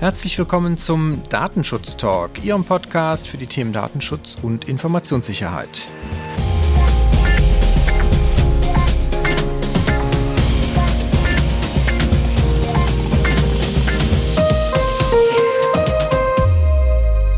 Herzlich 0.00 0.38
willkommen 0.38 0.78
zum 0.78 1.20
Datenschutz 1.28 1.98
Talk, 1.98 2.42
Ihrem 2.42 2.64
Podcast 2.64 3.28
für 3.28 3.36
die 3.36 3.46
Themen 3.46 3.74
Datenschutz 3.74 4.38
und 4.40 4.66
Informationssicherheit. 4.66 5.90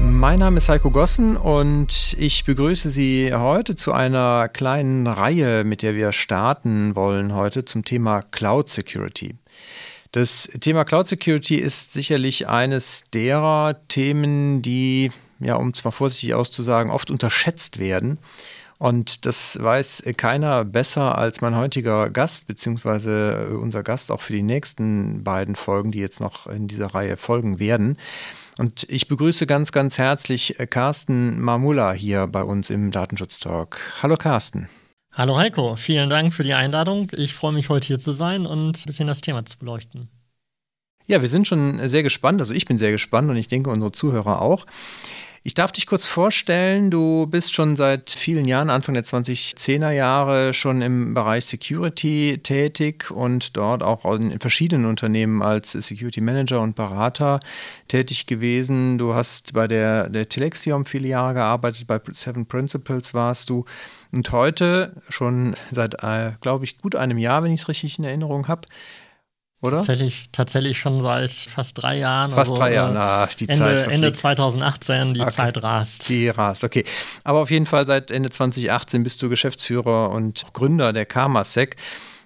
Mein 0.00 0.38
Name 0.38 0.58
ist 0.58 0.68
Heiko 0.68 0.92
Gossen 0.92 1.36
und 1.36 2.14
ich 2.16 2.44
begrüße 2.44 2.90
Sie 2.90 3.34
heute 3.34 3.74
zu 3.74 3.90
einer 3.90 4.48
kleinen 4.48 5.08
Reihe, 5.08 5.64
mit 5.64 5.82
der 5.82 5.96
wir 5.96 6.12
starten 6.12 6.94
wollen 6.94 7.34
heute 7.34 7.64
zum 7.64 7.84
Thema 7.84 8.22
Cloud 8.22 8.68
Security. 8.68 9.34
Das 10.12 10.50
Thema 10.60 10.84
Cloud 10.84 11.08
Security 11.08 11.56
ist 11.56 11.94
sicherlich 11.94 12.46
eines 12.46 13.04
derer 13.14 13.80
Themen, 13.88 14.60
die, 14.60 15.10
ja, 15.40 15.54
um 15.54 15.70
es 15.70 15.84
mal 15.84 15.90
vorsichtig 15.90 16.34
auszusagen, 16.34 16.92
oft 16.92 17.10
unterschätzt 17.10 17.78
werden. 17.78 18.18
Und 18.76 19.24
das 19.24 19.58
weiß 19.58 20.02
keiner 20.18 20.66
besser 20.66 21.16
als 21.16 21.40
mein 21.40 21.56
heutiger 21.56 22.10
Gast, 22.10 22.46
beziehungsweise 22.46 23.56
unser 23.58 23.82
Gast 23.82 24.10
auch 24.10 24.20
für 24.20 24.34
die 24.34 24.42
nächsten 24.42 25.24
beiden 25.24 25.56
Folgen, 25.56 25.92
die 25.92 26.00
jetzt 26.00 26.20
noch 26.20 26.46
in 26.46 26.68
dieser 26.68 26.88
Reihe 26.88 27.16
folgen 27.16 27.58
werden. 27.58 27.96
Und 28.58 28.84
ich 28.90 29.08
begrüße 29.08 29.46
ganz, 29.46 29.72
ganz 29.72 29.96
herzlich 29.96 30.60
äh, 30.60 30.66
Carsten 30.66 31.40
Mamula 31.40 31.92
hier 31.92 32.26
bei 32.26 32.42
uns 32.42 32.68
im 32.68 32.90
Datenschutz-Talk. 32.90 33.78
Hallo 34.02 34.16
Carsten. 34.16 34.68
Hallo 35.14 35.36
Heiko, 35.36 35.76
vielen 35.76 36.08
Dank 36.08 36.32
für 36.32 36.42
die 36.42 36.54
Einladung. 36.54 37.12
Ich 37.14 37.34
freue 37.34 37.52
mich 37.52 37.68
heute 37.68 37.86
hier 37.86 37.98
zu 37.98 38.12
sein 38.12 38.46
und 38.46 38.78
ein 38.78 38.86
bisschen 38.86 39.06
das 39.06 39.20
Thema 39.20 39.44
zu 39.44 39.58
beleuchten. 39.58 40.08
Ja, 41.06 41.20
wir 41.20 41.28
sind 41.28 41.46
schon 41.46 41.86
sehr 41.90 42.02
gespannt, 42.02 42.40
also 42.40 42.54
ich 42.54 42.64
bin 42.64 42.78
sehr 42.78 42.92
gespannt 42.92 43.28
und 43.28 43.36
ich 43.36 43.46
denke 43.46 43.68
unsere 43.68 43.92
Zuhörer 43.92 44.40
auch. 44.40 44.64
Ich 45.44 45.54
darf 45.54 45.72
dich 45.72 45.88
kurz 45.88 46.06
vorstellen, 46.06 46.88
du 46.92 47.26
bist 47.26 47.52
schon 47.52 47.74
seit 47.74 48.10
vielen 48.10 48.46
Jahren, 48.46 48.70
Anfang 48.70 48.94
der 48.94 49.02
2010er 49.02 49.90
Jahre, 49.90 50.54
schon 50.54 50.82
im 50.82 51.14
Bereich 51.14 51.46
Security 51.46 52.38
tätig 52.40 53.10
und 53.10 53.56
dort 53.56 53.82
auch 53.82 54.04
in 54.14 54.38
verschiedenen 54.38 54.86
Unternehmen 54.86 55.42
als 55.42 55.72
Security 55.72 56.20
Manager 56.20 56.60
und 56.60 56.76
Berater 56.76 57.40
tätig 57.88 58.26
gewesen. 58.26 58.98
Du 58.98 59.14
hast 59.14 59.52
bei 59.52 59.66
der, 59.66 60.08
der 60.10 60.28
Telexium 60.28 60.86
viele 60.86 61.08
Jahre 61.08 61.34
gearbeitet, 61.34 61.88
bei 61.88 62.00
Seven 62.12 62.46
Principles 62.46 63.12
warst 63.12 63.50
du. 63.50 63.64
Und 64.12 64.30
heute, 64.30 65.02
schon 65.08 65.54
seit, 65.72 66.04
äh, 66.04 66.32
glaube 66.40 66.66
ich, 66.66 66.78
gut 66.78 66.94
einem 66.94 67.18
Jahr, 67.18 67.42
wenn 67.42 67.52
ich 67.52 67.62
es 67.62 67.68
richtig 67.68 67.98
in 67.98 68.04
Erinnerung 68.04 68.46
habe, 68.46 68.68
oder? 69.62 69.78
Tatsächlich, 69.78 70.26
tatsächlich 70.32 70.78
schon 70.78 71.00
seit 71.00 71.30
fast 71.30 71.80
drei 71.80 71.96
Jahren. 71.98 72.32
Fast 72.32 72.50
also, 72.50 72.60
drei 72.60 72.74
Jahren, 72.74 72.96
ach, 72.96 73.32
die 73.34 73.48
Ende, 73.48 73.64
Zeit. 73.64 73.90
Ende 73.90 74.12
2018, 74.12 75.14
die 75.14 75.20
okay. 75.20 75.30
Zeit 75.30 75.62
rast. 75.62 76.08
Die 76.08 76.28
rast, 76.28 76.64
okay. 76.64 76.84
Aber 77.22 77.40
auf 77.40 77.50
jeden 77.50 77.66
Fall 77.66 77.86
seit 77.86 78.10
Ende 78.10 78.28
2018 78.28 79.04
bist 79.04 79.22
du 79.22 79.28
Geschäftsführer 79.28 80.10
und 80.10 80.52
Gründer 80.52 80.92
der 80.92 81.06
Karmasec 81.06 81.76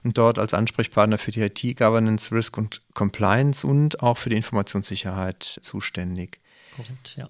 und 0.03 0.17
dort 0.17 0.39
als 0.39 0.55
Ansprechpartner 0.55 1.19
für 1.19 1.31
die 1.31 1.43
IT-Governance, 1.43 2.33
Risk 2.33 2.57
und 2.57 2.81
Compliance 2.95 3.67
und 3.67 4.03
auch 4.03 4.17
für 4.17 4.31
die 4.31 4.37
Informationssicherheit 4.37 5.59
zuständig. 5.61 6.41
Korrekt, 6.75 7.17
ja. 7.19 7.29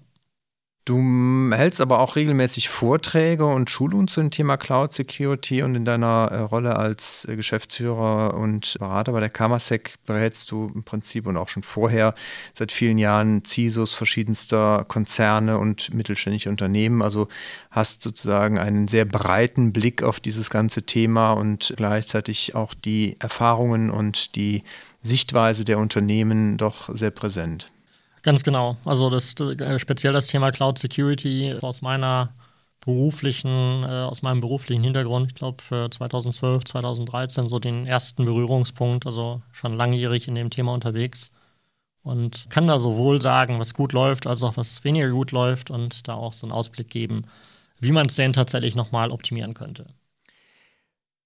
Du 0.87 1.51
hältst 1.51 1.81
aber 1.81 1.99
auch 1.99 2.15
regelmäßig 2.15 2.69
Vorträge 2.69 3.45
und 3.45 3.69
Schulungen 3.69 4.07
zu 4.07 4.21
dem 4.21 4.31
Thema 4.31 4.55
Cloud 4.55 4.93
Security 4.93 5.61
und 5.61 5.75
in 5.75 5.83
deiner 5.83 6.29
äh, 6.31 6.37
Rolle 6.37 6.77
als 6.77 7.25
äh, 7.25 7.35
Geschäftsführer 7.35 8.35
und 8.35 8.77
Berater 8.79 9.11
bei 9.11 9.19
der 9.19 9.29
Kamasec 9.29 9.95
berätst 10.05 10.49
du 10.49 10.71
im 10.73 10.83
Prinzip 10.83 11.27
und 11.27 11.35
auch 11.35 11.49
schon 11.49 11.63
vorher 11.63 12.15
seit 12.53 12.71
vielen 12.71 12.97
Jahren 12.99 13.43
CISOs 13.43 13.95
verschiedenster 13.95 14.85
Konzerne 14.87 15.57
und 15.57 15.93
mittelständische 15.93 16.49
Unternehmen. 16.49 17.01
Also 17.01 17.27
hast 17.69 18.01
sozusagen 18.01 18.57
einen 18.57 18.87
sehr 18.87 19.03
breiten 19.03 19.73
Blick 19.73 20.03
auf 20.03 20.21
dieses 20.21 20.49
ganze 20.49 20.83
Thema 20.83 21.33
und 21.33 21.73
gleichzeitig 21.75 22.55
auch 22.55 22.73
die 22.73 23.17
Erfahrungen 23.19 23.89
und 23.89 24.37
die 24.37 24.63
Sichtweise 25.03 25.65
der 25.65 25.79
Unternehmen 25.79 26.55
doch 26.55 26.95
sehr 26.95 27.11
präsent. 27.11 27.69
Ganz 28.23 28.43
genau. 28.43 28.77
Also 28.85 29.09
das, 29.09 29.33
äh, 29.39 29.79
speziell 29.79 30.13
das 30.13 30.27
Thema 30.27 30.51
Cloud 30.51 30.77
Security 30.79 31.55
aus 31.61 31.81
meiner 31.81 32.33
beruflichen, 32.81 33.83
äh, 33.83 33.87
aus 33.87 34.21
meinem 34.21 34.39
beruflichen 34.41 34.83
Hintergrund, 34.83 35.27
ich 35.27 35.35
glaube 35.35 35.63
für 35.63 35.89
2012, 35.89 36.65
2013 36.65 37.47
so 37.47 37.59
den 37.59 37.85
ersten 37.85 38.25
Berührungspunkt, 38.25 39.05
also 39.05 39.41
schon 39.51 39.75
langjährig 39.75 40.27
in 40.27 40.35
dem 40.35 40.49
Thema 40.49 40.73
unterwegs 40.73 41.31
und 42.03 42.49
kann 42.49 42.67
da 42.67 42.79
sowohl 42.79 43.21
sagen, 43.21 43.59
was 43.59 43.73
gut 43.73 43.93
läuft, 43.93 44.27
als 44.27 44.43
auch 44.43 44.57
was 44.57 44.83
weniger 44.83 45.09
gut 45.11 45.31
läuft 45.31 45.71
und 45.71 46.07
da 46.07 46.15
auch 46.15 46.33
so 46.33 46.47
einen 46.47 46.53
Ausblick 46.53 46.89
geben, 46.89 47.25
wie 47.79 47.91
man 47.91 48.07
es 48.07 48.15
denn 48.15 48.33
tatsächlich 48.33 48.75
nochmal 48.75 49.11
optimieren 49.11 49.53
könnte. 49.53 49.87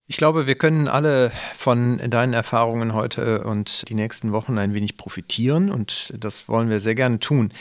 Ich 0.07 0.17
glaube, 0.17 0.45
wir 0.45 0.55
können 0.55 0.87
alle 0.87 1.31
von 1.55 1.97
deinen 1.97 2.33
Erfahrungen 2.33 2.93
heute 2.93 3.43
und 3.43 3.87
die 3.87 3.95
nächsten 3.95 4.33
Wochen 4.33 4.57
ein 4.57 4.73
wenig 4.73 4.97
profitieren 4.97 5.71
und 5.71 6.13
das 6.17 6.49
wollen 6.49 6.69
wir 6.69 6.79
sehr 6.79 6.95
gerne 6.95 7.19
tun. 7.19 7.53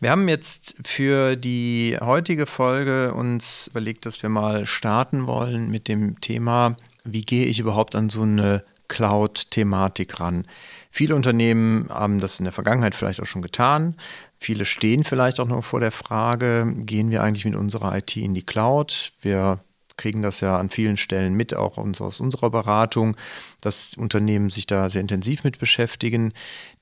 Wir 0.00 0.10
haben 0.10 0.28
jetzt 0.28 0.76
für 0.84 1.34
die 1.34 1.96
heutige 2.00 2.46
Folge 2.46 3.14
uns 3.14 3.66
überlegt, 3.68 4.06
dass 4.06 4.22
wir 4.22 4.28
mal 4.28 4.66
starten 4.66 5.26
wollen 5.26 5.70
mit 5.70 5.88
dem 5.88 6.20
Thema, 6.20 6.76
wie 7.04 7.22
gehe 7.22 7.46
ich 7.46 7.58
überhaupt 7.58 7.96
an 7.96 8.08
so 8.08 8.22
eine 8.22 8.62
Cloud-Thematik 8.88 10.20
ran. 10.20 10.46
Viele 10.90 11.14
Unternehmen 11.14 11.88
haben 11.90 12.20
das 12.20 12.38
in 12.38 12.44
der 12.44 12.52
Vergangenheit 12.52 12.94
vielleicht 12.94 13.20
auch 13.20 13.26
schon 13.26 13.42
getan. 13.42 13.96
Viele 14.38 14.64
stehen 14.64 15.04
vielleicht 15.04 15.40
auch 15.40 15.48
noch 15.48 15.64
vor 15.64 15.80
der 15.80 15.90
Frage, 15.90 16.72
gehen 16.76 17.10
wir 17.10 17.22
eigentlich 17.22 17.44
mit 17.44 17.56
unserer 17.56 17.96
IT 17.96 18.16
in 18.16 18.34
die 18.34 18.44
Cloud? 18.44 19.12
Wir 19.20 19.60
kriegen 19.98 20.22
das 20.22 20.40
ja 20.40 20.58
an 20.58 20.70
vielen 20.70 20.96
Stellen 20.96 21.34
mit, 21.34 21.54
auch 21.54 21.76
aus 21.76 22.20
unserer 22.20 22.48
Beratung, 22.48 23.16
dass 23.60 23.94
Unternehmen 23.94 24.48
sich 24.48 24.66
da 24.66 24.88
sehr 24.88 25.02
intensiv 25.02 25.44
mit 25.44 25.58
beschäftigen. 25.58 26.32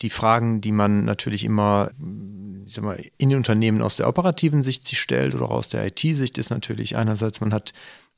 Die 0.02 0.10
Fragen, 0.10 0.60
die 0.60 0.72
man 0.72 1.04
natürlich 1.04 1.42
immer 1.42 1.90
mal, 2.80 3.02
in 3.18 3.30
den 3.30 3.38
Unternehmen 3.38 3.82
aus 3.82 3.96
der 3.96 4.08
operativen 4.08 4.62
Sicht 4.62 4.86
sich 4.86 5.00
stellt 5.00 5.34
oder 5.34 5.50
aus 5.50 5.68
der 5.68 5.84
IT-Sicht, 5.86 6.38
ist 6.38 6.50
natürlich 6.50 6.96
einerseits, 6.96 7.40
man 7.40 7.52
hat 7.52 7.72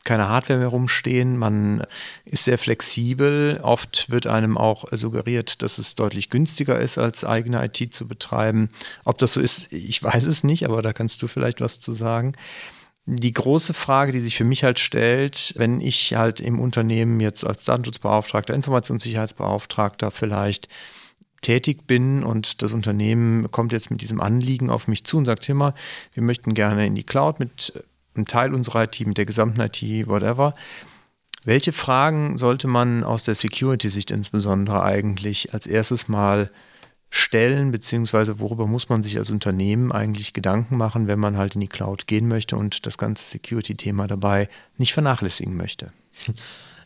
keine 0.05 0.29
Hardware 0.29 0.59
mehr 0.59 0.69
rumstehen, 0.69 1.37
man 1.37 1.85
ist 2.25 2.45
sehr 2.45 2.59
flexibel. 2.59 3.61
Oft 3.63 4.11
wird 4.11 4.27
einem 4.27 4.57
auch 4.57 4.85
suggeriert, 4.93 5.63
dass 5.63 5.79
es 5.79 5.97
deutlich 5.97 6.31
günstiger 6.31 6.79
ist, 6.81 6.99
als 6.99 7.25
eigene 7.25 7.65
IT 7.65 7.93
zu 7.93 8.07
betreiben. 8.07 8.71
Ob 9.05 9.19
das 9.19 9.33
so 9.33 9.41
ist, 9.41 9.73
ich 9.73 10.03
weiß 10.03 10.27
es 10.27 10.45
nicht, 10.45 10.65
aber 10.65 10.83
da 10.83 10.93
kannst 10.93 11.21
du 11.23 11.27
vielleicht 11.27 11.61
was 11.61 11.81
zu 11.81 11.93
sagen. 11.93 12.35
Die 13.11 13.33
große 13.33 13.73
Frage, 13.73 14.13
die 14.13 14.21
sich 14.21 14.37
für 14.37 14.45
mich 14.45 14.65
halt 14.65 14.79
stellt, 14.79 15.55
wenn 15.57 15.81
ich 15.81 16.15
halt 16.15 16.41
im 16.41 16.61
Unternehmen 16.61 17.21
jetzt 17.21 17.43
als 17.43 17.65
Datenschutzbeauftragter, 17.65 18.53
Informationssicherheitsbeauftragter 18.53 20.11
vielleicht 20.11 20.69
tätig 21.41 21.87
bin 21.87 22.23
und 22.23 22.61
das 22.61 22.75
Unternehmen 22.75 23.51
kommt 23.51 23.73
jetzt 23.73 23.91
mit 23.91 24.03
diesem 24.03 24.21
Anliegen 24.21 24.69
auf 24.69 24.89
mich 24.89 25.05
zu 25.05 25.17
und 25.17 25.25
sagt, 25.25 25.49
immer, 25.49 25.73
wir 26.13 26.23
möchten 26.23 26.53
gerne 26.53 26.87
in 26.87 26.95
die 26.95 27.03
Cloud 27.03 27.41
mit 27.41 27.83
einem 28.15 28.27
Teil 28.27 28.53
unserer 28.53 28.83
IT, 28.83 29.01
mit 29.07 29.17
der 29.17 29.25
gesamten 29.25 29.63
IT, 29.63 29.81
whatever. 30.07 30.55
Welche 31.47 31.73
Fragen 31.73 32.37
sollte 32.37 32.69
man 32.69 33.05
aus 33.05 33.23
der 33.23 33.37
Security-Sicht 33.37 34.11
insbesondere 34.11 34.83
eigentlich 34.83 35.55
als 35.55 35.67
erstes 35.67 36.09
mal 36.09 36.51
stellen, 37.11 37.71
beziehungsweise 37.71 38.39
worüber 38.39 38.67
muss 38.67 38.89
man 38.89 39.03
sich 39.03 39.19
als 39.19 39.31
Unternehmen 39.31 39.93
eigentlich 39.93 40.33
Gedanken 40.33 40.77
machen, 40.77 41.07
wenn 41.07 41.19
man 41.19 41.37
halt 41.37 41.55
in 41.55 41.61
die 41.61 41.69
Cloud 41.69 42.07
gehen 42.07 42.29
möchte 42.29 42.57
und 42.57 42.87
das 42.87 42.99
ganze 42.99 43.25
Security-Thema 43.25 44.07
dabei 44.07 44.49
nicht 44.77 44.93
vernachlässigen 44.93 45.57
möchte? 45.57 45.93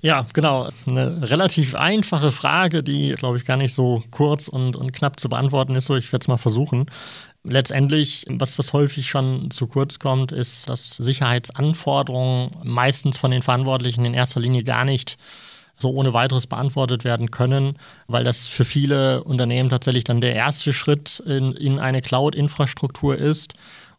Ja, 0.04 0.26
genau. 0.32 0.68
Eine 0.84 1.30
relativ 1.30 1.76
einfache 1.76 2.32
Frage, 2.32 2.82
die, 2.82 3.14
glaube 3.16 3.36
ich, 3.36 3.44
gar 3.44 3.56
nicht 3.56 3.72
so 3.72 4.02
kurz 4.10 4.48
und, 4.48 4.74
und 4.74 4.92
knapp 4.92 5.20
zu 5.20 5.28
beantworten 5.28 5.76
ist. 5.76 5.86
So, 5.86 5.94
ich 5.94 6.12
werde 6.12 6.24
es 6.24 6.28
mal 6.28 6.38
versuchen. 6.38 6.86
Letztendlich, 7.44 8.26
was, 8.28 8.58
was 8.58 8.72
häufig 8.72 9.08
schon 9.08 9.52
zu 9.52 9.68
kurz 9.68 10.00
kommt, 10.00 10.32
ist, 10.32 10.68
dass 10.68 10.96
Sicherheitsanforderungen 10.96 12.50
meistens 12.64 13.16
von 13.16 13.30
den 13.30 13.42
Verantwortlichen 13.42 14.04
in 14.04 14.12
erster 14.12 14.40
Linie 14.40 14.64
gar 14.64 14.84
nicht 14.84 15.18
so 15.76 15.90
ohne 15.90 16.14
weiteres 16.14 16.46
beantwortet 16.46 17.04
werden 17.04 17.30
können, 17.30 17.78
weil 18.06 18.24
das 18.24 18.48
für 18.48 18.64
viele 18.64 19.24
Unternehmen 19.24 19.68
tatsächlich 19.68 20.04
dann 20.04 20.20
der 20.20 20.34
erste 20.34 20.72
Schritt 20.72 21.20
in, 21.20 21.52
in 21.52 21.78
eine 21.78 22.02
Cloud-Infrastruktur 22.02 23.16
ist 23.18 23.54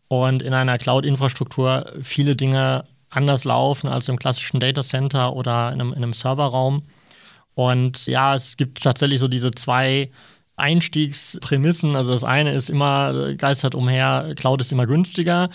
und 0.08 0.42
in 0.42 0.54
einer 0.54 0.78
Cloud-Infrastruktur 0.78 1.92
viele 2.02 2.36
Dinge 2.36 2.86
anders 3.10 3.44
laufen 3.44 3.88
als 3.88 4.10
im 4.10 4.18
klassischen 4.18 4.60
Data 4.60 4.82
Center 4.82 5.34
oder 5.34 5.72
in 5.72 5.82
einem, 5.82 5.92
in 5.92 6.04
einem 6.04 6.14
Serverraum. 6.14 6.84
Und 7.56 8.08
ja, 8.08 8.34
es 8.34 8.58
gibt 8.58 8.82
tatsächlich 8.82 9.20
so 9.20 9.28
diese 9.28 9.52
zwei 9.52 10.10
Einstiegsprämissen. 10.56 11.96
Also 11.96 12.12
das 12.12 12.24
eine 12.24 12.54
ist 12.54 12.70
immer, 12.70 13.34
geistert 13.36 13.76
umher, 13.76 14.34
Cloud 14.36 14.62
ist 14.62 14.72
immer 14.72 14.86
günstiger. 14.86 15.50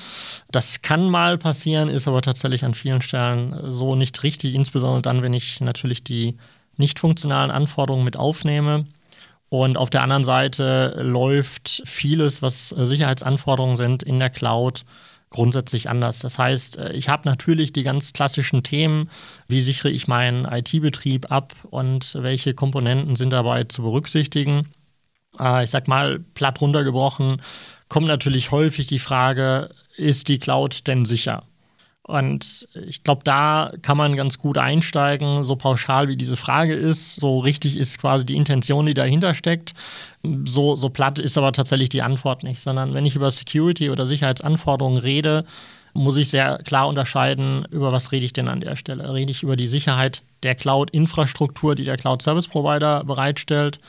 Das 0.50 0.82
kann 0.82 1.08
mal 1.08 1.38
passieren, 1.38 1.88
ist 1.88 2.08
aber 2.08 2.20
tatsächlich 2.20 2.64
an 2.64 2.74
vielen 2.74 3.02
Stellen 3.02 3.70
so 3.70 3.94
nicht 3.94 4.22
richtig, 4.22 4.54
insbesondere 4.54 5.02
dann, 5.02 5.22
wenn 5.22 5.34
ich 5.34 5.60
natürlich 5.60 6.02
die 6.02 6.36
nicht 6.76 6.98
funktionalen 6.98 7.50
Anforderungen 7.50 8.04
mit 8.04 8.16
aufnehme. 8.16 8.86
Und 9.50 9.78
auf 9.78 9.90
der 9.90 10.02
anderen 10.02 10.24
Seite 10.24 10.94
läuft 11.00 11.82
vieles, 11.86 12.42
was 12.42 12.68
Sicherheitsanforderungen 12.68 13.76
sind, 13.76 14.02
in 14.02 14.18
der 14.18 14.30
Cloud 14.30 14.84
grundsätzlich 15.30 15.88
anders. 15.88 16.20
Das 16.20 16.38
heißt, 16.38 16.78
ich 16.92 17.08
habe 17.08 17.28
natürlich 17.28 17.72
die 17.72 17.82
ganz 17.82 18.12
klassischen 18.12 18.62
Themen, 18.62 19.10
wie 19.46 19.60
sichere 19.60 19.90
ich 19.90 20.08
meinen 20.08 20.44
IT-Betrieb 20.44 21.30
ab 21.30 21.54
und 21.70 22.14
welche 22.20 22.54
Komponenten 22.54 23.16
sind 23.16 23.30
dabei 23.30 23.64
zu 23.64 23.82
berücksichtigen. 23.82 24.66
Äh, 25.40 25.64
ich 25.64 25.70
sag 25.70 25.88
mal, 25.88 26.20
platt 26.35 26.61
runtergebrochen, 26.61 27.43
kommt 27.88 28.06
natürlich 28.06 28.50
häufig 28.50 28.87
die 28.87 28.99
Frage, 28.99 29.70
ist 29.96 30.29
die 30.29 30.38
Cloud 30.38 30.87
denn 30.87 31.05
sicher? 31.05 31.44
Und 32.08 32.67
ich 32.87 33.05
glaube, 33.05 33.20
da 33.23 33.70
kann 33.82 33.99
man 33.99 34.17
ganz 34.17 34.38
gut 34.38 34.56
einsteigen, 34.56 35.44
so 35.44 35.56
pauschal 35.56 36.08
wie 36.08 36.17
diese 36.17 36.38
Frage 36.38 36.73
ist. 36.73 37.17
So 37.17 37.38
richtig 37.38 37.76
ist 37.76 38.00
quasi 38.00 38.25
die 38.25 38.37
Intention, 38.37 38.87
die 38.87 38.94
dahinter 38.94 39.35
steckt. 39.35 39.75
So, 40.44 40.75
so 40.75 40.88
platt 40.88 41.19
ist 41.19 41.37
aber 41.37 41.52
tatsächlich 41.52 41.91
die 41.91 42.00
Antwort 42.00 42.44
nicht, 42.44 42.62
sondern 42.62 42.94
wenn 42.94 43.05
ich 43.05 43.14
über 43.14 43.31
Security 43.31 43.91
oder 43.91 44.06
Sicherheitsanforderungen 44.06 44.96
rede, 44.96 45.44
muss 45.93 46.17
ich 46.17 46.31
sehr 46.31 46.58
klar 46.64 46.88
unterscheiden, 46.88 47.67
über 47.70 47.93
was 47.93 48.11
rede 48.11 48.25
ich 48.25 48.32
denn 48.32 48.49
an 48.49 48.61
der 48.61 48.76
Stelle. 48.76 49.12
Rede 49.12 49.31
ich 49.31 49.43
über 49.43 49.56
die 49.56 49.69
Sicherheit 49.69 50.23
der 50.44 50.55
Cloud-Infrastruktur, 50.55 51.75
die 51.75 51.84
der 51.84 51.99
Cloud-Service-Provider 51.99 53.05
bereitstellt? 53.05 53.81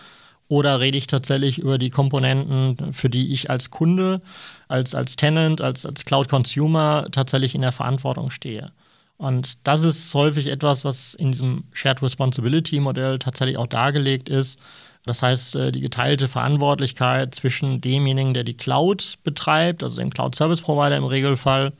Oder 0.50 0.80
rede 0.80 0.98
ich 0.98 1.06
tatsächlich 1.06 1.60
über 1.60 1.78
die 1.78 1.92
Komponenten, 1.92 2.92
für 2.92 3.10
die 3.10 3.32
ich 3.32 3.52
als 3.52 3.70
Kunde, 3.70 4.22
als, 4.68 4.96
als 4.96 5.16
Tenant, 5.16 5.62
als, 5.62 5.86
als 5.86 6.06
Cloud-Consumer 6.06 7.08
tatsächlich 7.12 7.54
in 7.54 7.62
der 7.62 7.72
Verantwortung 7.72 8.32
stehe? 8.32 8.72
Und 9.18 9.60
das 9.68 9.84
ist 9.84 10.14
häufig 10.16 10.48
etwas, 10.48 10.84
was 10.86 11.14
in 11.14 11.32
diesem 11.32 11.66
Shared 11.72 12.02
Responsibility-Modell 12.02 13.20
tatsächlich 13.20 13.58
auch 13.58 13.68
dargelegt 13.68 14.28
ist. 14.28 14.60
Das 15.06 15.22
heißt, 15.22 15.56
äh, 15.56 15.72
die 15.72 15.82
geteilte 15.82 16.28
Verantwortlichkeit 16.28 17.36
zwischen 17.36 17.80
demjenigen, 17.80 18.34
der 18.34 18.44
die 18.44 18.58
Cloud 18.58 19.20
betreibt, 19.24 19.84
also 19.84 20.02
dem 20.02 20.10
Cloud-Service-Provider 20.10 20.98
im 20.98 21.06
Regelfall, 21.06 21.74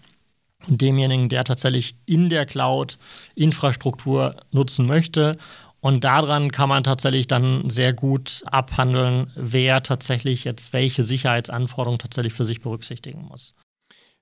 und 0.68 0.82
demjenigen, 0.82 1.30
der 1.30 1.46
tatsächlich 1.46 1.96
in 2.06 2.30
der 2.30 2.46
Cloud 2.46 2.98
Infrastruktur 3.34 4.36
nutzen 4.52 4.86
möchte 4.86 5.38
und 5.82 6.04
daran 6.04 6.52
kann 6.52 6.70
man 6.70 6.84
tatsächlich 6.84 7.28
dann 7.28 7.70
sehr 7.70 7.94
gut 7.94 8.44
abhandeln, 8.46 9.32
wer 9.36 9.82
tatsächlich 9.82 10.44
jetzt 10.44 10.74
welche 10.74 11.04
Sicherheitsanforderungen 11.04 12.00
tatsächlich 12.00 12.34
für 12.34 12.46
sich 12.46 12.62
berücksichtigen 12.62 13.24
muss. 13.24 13.54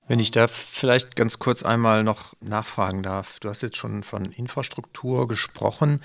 Wenn 0.06 0.20
ich 0.20 0.30
da 0.30 0.48
vielleicht 0.48 1.16
ganz 1.16 1.38
kurz 1.38 1.62
einmal 1.62 2.02
noch 2.02 2.34
nachfragen 2.40 3.02
darf. 3.02 3.38
Du 3.40 3.50
hast 3.50 3.62
jetzt 3.62 3.76
schon 3.76 4.02
von 4.02 4.26
Infrastruktur 4.32 5.28
gesprochen. 5.28 6.00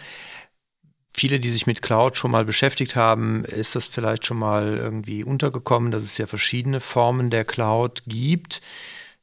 Viele, 1.15 1.39
die 1.39 1.49
sich 1.49 1.67
mit 1.67 1.81
Cloud 1.81 2.17
schon 2.17 2.31
mal 2.31 2.43
beschäftigt 2.43 2.95
haben, 2.95 3.45
ist 3.45 3.75
das 3.75 3.87
vielleicht 3.87 4.25
schon 4.25 4.39
mal 4.39 4.77
irgendwie 4.77 5.23
untergekommen, 5.23 5.91
dass 5.91 6.03
es 6.03 6.17
ja 6.17 6.25
verschiedene 6.25 6.79
Formen 6.79 7.29
der 7.29 7.45
Cloud 7.45 8.01
gibt. 8.05 8.61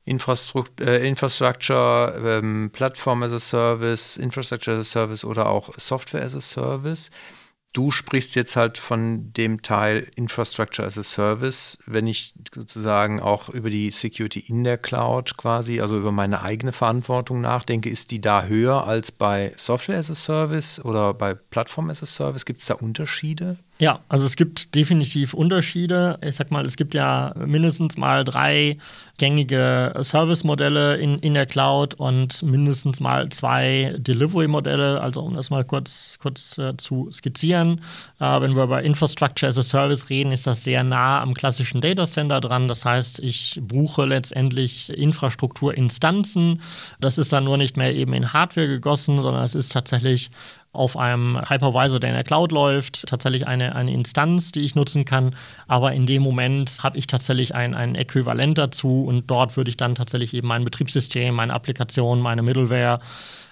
Infrastructure, 0.05 0.89
äh, 0.89 1.07
Infrastructure 1.07 2.41
ähm, 2.43 2.71
Plattform 2.73 3.23
as 3.23 3.33
a 3.33 3.41
Service, 3.41 4.17
Infrastructure 4.17 4.79
as 4.79 4.89
a 4.89 4.91
Service 4.91 5.25
oder 5.25 5.49
auch 5.49 5.71
Software 5.77 6.23
as 6.23 6.35
a 6.35 6.41
Service. 6.41 7.11
Du 7.73 7.93
sprichst 7.93 8.35
jetzt 8.35 8.57
halt 8.57 8.79
von 8.79 9.33
dem 9.33 9.63
Teil 9.63 10.11
Infrastructure 10.17 10.87
as 10.87 10.99
a 10.99 11.05
Service, 11.05 11.79
wenn 11.87 12.09
ich 12.09 12.35
sozusagen 12.53 13.21
auch 13.21 13.49
über 13.49 13.71
die 13.71 13.93
Security 13.93 14.41
in 14.41 14.65
der 14.65 14.77
Cloud 14.77 15.37
quasi, 15.37 15.81
also 15.81 15.97
über 15.97 16.11
meine 16.11 16.43
eigene 16.43 16.73
Verantwortung 16.73 17.41
nachdenke, 17.41 17.89
ist 17.89 18.11
die 18.11 18.21
da 18.21 18.45
höher 18.45 18.89
als 18.89 19.13
bei 19.13 19.53
Software 19.57 19.99
as 19.99 20.11
a 20.11 20.17
Service 20.17 20.85
oder 20.85 21.15
bei 21.15 21.35
Plattform 21.35 21.91
as 21.91 22.03
a 22.03 22.07
Service? 22.07 22.45
Gibt 22.45 22.61
es 22.61 22.67
da 22.67 22.75
Unterschiede? 22.75 23.57
Ja, 23.81 24.01
also 24.11 24.27
es 24.27 24.37
gibt 24.37 24.75
definitiv 24.75 25.33
Unterschiede. 25.33 26.19
Ich 26.21 26.37
sag 26.37 26.51
mal, 26.51 26.67
es 26.67 26.77
gibt 26.77 26.93
ja 26.93 27.33
mindestens 27.39 27.97
mal 27.97 28.25
drei 28.25 28.77
gängige 29.17 29.95
Service-Modelle 30.03 30.99
in, 30.99 31.19
in 31.21 31.33
der 31.33 31.47
Cloud 31.47 31.95
und 31.95 32.43
mindestens 32.43 33.01
mal 33.01 33.31
zwei 33.31 33.95
Delivery-Modelle. 33.97 35.01
Also 35.01 35.23
um 35.23 35.33
das 35.33 35.49
mal 35.49 35.65
kurz, 35.65 36.19
kurz 36.21 36.59
äh, 36.59 36.77
zu 36.77 37.09
skizzieren. 37.11 37.81
Äh, 38.19 38.41
wenn 38.43 38.55
wir 38.55 38.65
über 38.65 38.83
Infrastructure 38.83 39.49
as 39.49 39.57
a 39.57 39.63
Service 39.63 40.11
reden, 40.11 40.33
ist 40.33 40.47
das 40.47 40.63
sehr 40.63 40.85
nah 40.85 41.23
am 41.23 41.33
klassischen 41.33 41.81
Data 41.81 42.05
Center 42.05 42.43
dran. 42.43 42.69
Das 42.69 42.85
heißt, 42.85 43.21
ich 43.21 43.61
buche 43.63 44.05
letztendlich 44.05 44.91
Infrastrukturinstanzen. 44.91 46.61
Das 47.01 47.17
ist 47.17 47.33
dann 47.33 47.45
nur 47.45 47.57
nicht 47.57 47.79
mehr 47.79 47.95
eben 47.95 48.13
in 48.13 48.35
Hardware 48.35 48.69
gegossen, 48.69 49.23
sondern 49.23 49.43
es 49.43 49.55
ist 49.55 49.73
tatsächlich 49.73 50.31
auf 50.73 50.97
einem 50.97 51.41
Hypervisor, 51.49 51.99
der 51.99 52.11
in 52.11 52.15
der 52.15 52.25
Cloud 52.25 52.53
läuft, 52.53 53.07
tatsächlich 53.09 53.47
eine, 53.47 53.75
eine 53.75 53.93
Instanz, 53.93 54.53
die 54.53 54.61
ich 54.61 54.77
nutzen 54.77 55.05
kann. 55.05 55.35
Aber 55.67 55.93
in 55.93 56.07
dem 56.07 56.23
Moment 56.23 56.79
habe 56.83 56.97
ich 56.97 57.09
tatsächlich 57.09 57.55
ein, 57.55 57.75
ein 57.75 57.97
Äquivalent 57.97 58.57
dazu 58.57 59.05
und 59.05 59.29
dort 59.29 59.57
würde 59.57 59.71
ich 59.71 59.77
dann 59.77 59.97
tatsächlich 59.97 60.33
eben 60.33 60.47
mein 60.47 60.65
Betriebssystem, 60.65 61.35
meine 61.35 61.55
Applikation, 61.55 62.21
meine 62.21 62.43
Middleware, 62.43 63.01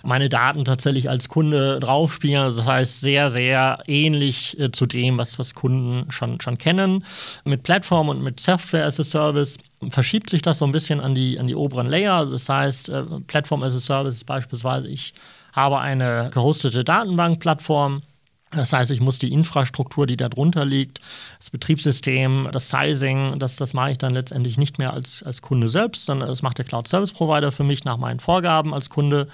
meine 0.04 0.28
Daten 0.28 0.64
tatsächlich 0.64 1.10
als 1.10 1.28
Kunde 1.28 1.80
draufspielen. 1.80 2.42
Also 2.42 2.58
das 2.58 2.68
heißt, 2.68 3.00
sehr, 3.00 3.30
sehr 3.30 3.78
ähnlich 3.88 4.58
äh, 4.60 4.70
zu 4.70 4.86
dem, 4.86 5.18
was, 5.18 5.40
was 5.40 5.54
Kunden 5.54 6.08
schon, 6.12 6.40
schon 6.40 6.56
kennen. 6.56 7.04
Mit 7.44 7.64
Plattform 7.64 8.08
und 8.08 8.22
mit 8.22 8.38
Software 8.38 8.86
as 8.86 9.00
a 9.00 9.04
Service 9.04 9.58
verschiebt 9.90 10.30
sich 10.30 10.42
das 10.42 10.58
so 10.58 10.66
ein 10.66 10.72
bisschen 10.72 11.00
an 11.00 11.16
die, 11.16 11.36
an 11.40 11.48
die 11.48 11.56
oberen 11.56 11.88
Layer. 11.88 12.14
Also 12.14 12.34
das 12.34 12.48
heißt, 12.48 12.90
äh, 12.90 13.02
Plattform 13.26 13.64
as 13.64 13.74
a 13.74 13.80
Service 13.80 14.16
ist 14.16 14.24
beispielsweise, 14.24 14.86
ich 14.86 15.14
habe 15.52 15.78
eine 15.80 16.30
gehostete 16.32 16.84
Datenbankplattform. 16.84 18.02
Das 18.50 18.72
heißt, 18.72 18.90
ich 18.90 19.00
muss 19.00 19.18
die 19.18 19.32
Infrastruktur, 19.32 20.06
die 20.06 20.16
darunter 20.16 20.64
liegt, 20.64 21.00
das 21.38 21.50
Betriebssystem, 21.50 22.48
das 22.50 22.70
Sizing, 22.70 23.38
das, 23.38 23.56
das 23.56 23.74
mache 23.74 23.90
ich 23.90 23.98
dann 23.98 24.12
letztendlich 24.12 24.56
nicht 24.56 24.78
mehr 24.78 24.94
als, 24.94 25.22
als 25.22 25.42
Kunde 25.42 25.68
selbst, 25.68 26.06
sondern 26.06 26.30
das 26.30 26.40
macht 26.40 26.56
der 26.56 26.64
Cloud 26.64 26.88
Service 26.88 27.12
Provider 27.12 27.52
für 27.52 27.64
mich 27.64 27.84
nach 27.84 27.98
meinen 27.98 28.20
Vorgaben 28.20 28.72
als 28.72 28.88
Kunde. 28.88 29.28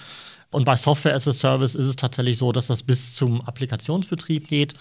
Und 0.50 0.64
bei 0.64 0.74
Software 0.76 1.14
as 1.14 1.28
a 1.28 1.32
Service 1.32 1.74
ist 1.74 1.86
es 1.86 1.96
tatsächlich 1.96 2.38
so, 2.38 2.50
dass 2.50 2.66
das 2.66 2.82
bis 2.82 3.12
zum 3.12 3.40
Applikationsbetrieb 3.42 4.48
geht. 4.48 4.74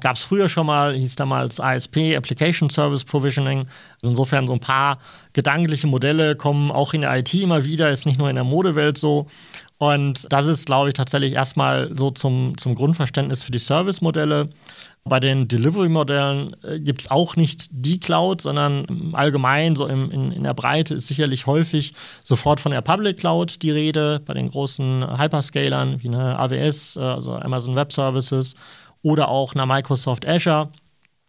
Gab 0.00 0.16
es 0.16 0.24
früher 0.24 0.48
schon 0.48 0.66
mal, 0.66 0.94
hieß 0.94 1.16
damals 1.16 1.58
ISP, 1.58 2.16
Application 2.16 2.68
Service 2.68 3.04
Provisioning. 3.04 3.60
Also 4.02 4.10
insofern 4.10 4.46
so 4.46 4.52
ein 4.52 4.60
paar 4.60 4.98
gedankliche 5.32 5.86
Modelle 5.86 6.36
kommen 6.36 6.70
auch 6.70 6.92
in 6.92 7.00
der 7.00 7.16
IT 7.16 7.32
immer 7.32 7.64
wieder, 7.64 7.90
ist 7.90 8.04
nicht 8.04 8.18
nur 8.18 8.28
in 8.28 8.34
der 8.34 8.44
Modewelt 8.44 8.98
so. 8.98 9.26
Und 9.78 10.26
das 10.30 10.46
ist, 10.46 10.66
glaube 10.66 10.88
ich, 10.88 10.94
tatsächlich 10.94 11.34
erstmal 11.34 11.90
so 11.96 12.10
zum, 12.10 12.56
zum 12.58 12.74
Grundverständnis 12.74 13.42
für 13.42 13.52
die 13.52 13.58
Service-Modelle. 13.58 14.50
Bei 15.04 15.20
den 15.20 15.48
Delivery-Modellen 15.48 16.56
äh, 16.64 16.80
gibt 16.80 17.02
es 17.02 17.10
auch 17.10 17.36
nicht 17.36 17.68
die 17.70 18.00
Cloud, 18.00 18.40
sondern 18.40 19.12
allgemein, 19.14 19.76
so 19.76 19.86
im, 19.86 20.10
in, 20.10 20.32
in 20.32 20.42
der 20.42 20.54
Breite, 20.54 20.94
ist 20.94 21.06
sicherlich 21.06 21.46
häufig 21.46 21.94
sofort 22.24 22.60
von 22.60 22.72
der 22.72 22.80
Public 22.80 23.18
Cloud 23.18 23.62
die 23.62 23.70
Rede, 23.70 24.20
bei 24.24 24.34
den 24.34 24.50
großen 24.50 25.18
Hyperscalern 25.18 26.02
wie 26.02 26.08
eine 26.08 26.38
AWS, 26.38 26.96
äh, 26.96 27.00
also 27.00 27.34
Amazon 27.34 27.76
Web 27.76 27.92
Services 27.92 28.54
oder 29.06 29.28
auch 29.28 29.54
einer 29.54 29.66
Microsoft 29.66 30.26
Azure. 30.26 30.70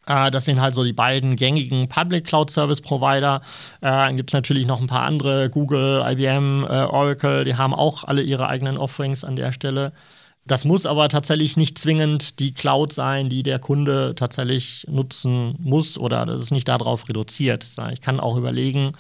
Äh, 0.08 0.32
das 0.32 0.46
sind 0.46 0.60
halt 0.60 0.74
so 0.74 0.84
die 0.84 0.94
beiden 0.94 1.36
gängigen 1.36 1.88
Public 1.88 2.26
Cloud 2.26 2.50
Service 2.50 2.82
Provider. 2.82 3.42
Äh, 3.82 3.92
dann 3.92 4.16
gibt 4.16 4.32
es 4.32 4.34
natürlich 4.34 4.66
noch 4.66 4.82
ein 4.82 4.88
paar 4.88 5.04
andere, 5.04 5.52
Google, 5.52 6.04
IBM, 6.04 6.64
äh, 6.64 6.86
Oracle, 6.86 7.44
die 7.44 7.56
haben 7.56 7.76
auch 7.76 8.04
alle 8.04 8.24
ihre 8.24 8.48
eigenen 8.48 8.80
Offerings 8.80 9.24
an 9.24 9.36
der 9.36 9.52
Stelle. 9.52 9.94
Das 10.44 10.66
muss 10.66 10.88
aber 10.88 11.08
tatsächlich 11.08 11.56
nicht 11.56 11.78
zwingend 11.78 12.40
die 12.40 12.54
Cloud 12.54 12.94
sein, 12.94 13.30
die 13.30 13.44
der 13.44 13.60
Kunde 13.60 14.16
tatsächlich 14.16 14.88
nutzen 14.90 15.56
muss 15.60 16.00
oder 16.00 16.26
das 16.26 16.42
ist 16.42 16.52
nicht 16.52 16.70
darauf 16.70 17.08
reduziert. 17.08 17.68
Ich 17.92 18.02
kann 18.02 18.20
auch 18.20 18.38
überlegen, 18.38 18.94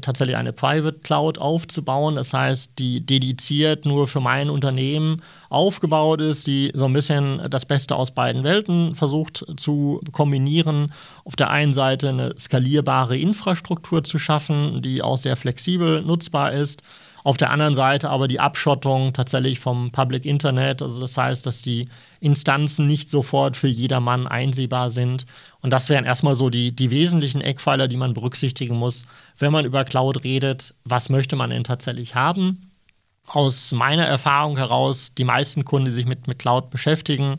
tatsächlich 0.00 0.36
eine 0.36 0.52
Private 0.52 0.98
Cloud 1.00 1.38
aufzubauen. 1.38 2.16
Das 2.16 2.32
heißt, 2.32 2.72
die 2.78 3.04
dediziert 3.04 3.86
nur 3.86 4.06
für 4.06 4.20
mein 4.20 4.50
Unternehmen 4.50 5.22
aufgebaut 5.48 6.20
ist, 6.20 6.46
die 6.46 6.70
so 6.74 6.86
ein 6.86 6.92
bisschen 6.92 7.42
das 7.50 7.66
Beste 7.66 7.96
aus 7.96 8.10
beiden 8.10 8.44
Welten 8.44 8.94
versucht 8.94 9.44
zu 9.56 10.00
kombinieren. 10.12 10.92
Auf 11.24 11.36
der 11.36 11.50
einen 11.50 11.72
Seite 11.72 12.10
eine 12.10 12.34
skalierbare 12.38 13.16
Infrastruktur 13.16 14.04
zu 14.04 14.18
schaffen, 14.18 14.82
die 14.82 15.02
auch 15.02 15.16
sehr 15.16 15.36
flexibel 15.36 16.02
nutzbar 16.02 16.52
ist 16.52 16.82
auf 17.24 17.38
der 17.38 17.50
anderen 17.50 17.74
Seite 17.74 18.10
aber 18.10 18.28
die 18.28 18.38
Abschottung 18.38 19.14
tatsächlich 19.14 19.58
vom 19.58 19.90
Public 19.90 20.26
Internet, 20.26 20.82
also 20.82 21.00
das 21.00 21.16
heißt, 21.16 21.46
dass 21.46 21.62
die 21.62 21.88
Instanzen 22.20 22.86
nicht 22.86 23.08
sofort 23.08 23.56
für 23.56 23.66
jedermann 23.66 24.26
einsehbar 24.26 24.90
sind. 24.90 25.24
Und 25.62 25.72
das 25.72 25.88
wären 25.88 26.04
erstmal 26.04 26.34
so 26.34 26.50
die, 26.50 26.76
die 26.76 26.90
wesentlichen 26.90 27.40
Eckpfeiler, 27.40 27.88
die 27.88 27.96
man 27.96 28.12
berücksichtigen 28.12 28.76
muss, 28.76 29.06
wenn 29.38 29.52
man 29.52 29.64
über 29.64 29.84
Cloud 29.84 30.22
redet. 30.22 30.74
Was 30.84 31.08
möchte 31.08 31.34
man 31.34 31.48
denn 31.48 31.64
tatsächlich 31.64 32.14
haben? 32.14 32.60
Aus 33.26 33.72
meiner 33.72 34.04
Erfahrung 34.04 34.58
heraus, 34.58 35.12
die 35.16 35.24
meisten 35.24 35.64
Kunden, 35.64 35.86
die 35.86 35.92
sich 35.92 36.06
mit, 36.06 36.28
mit 36.28 36.38
Cloud 36.38 36.68
beschäftigen, 36.68 37.38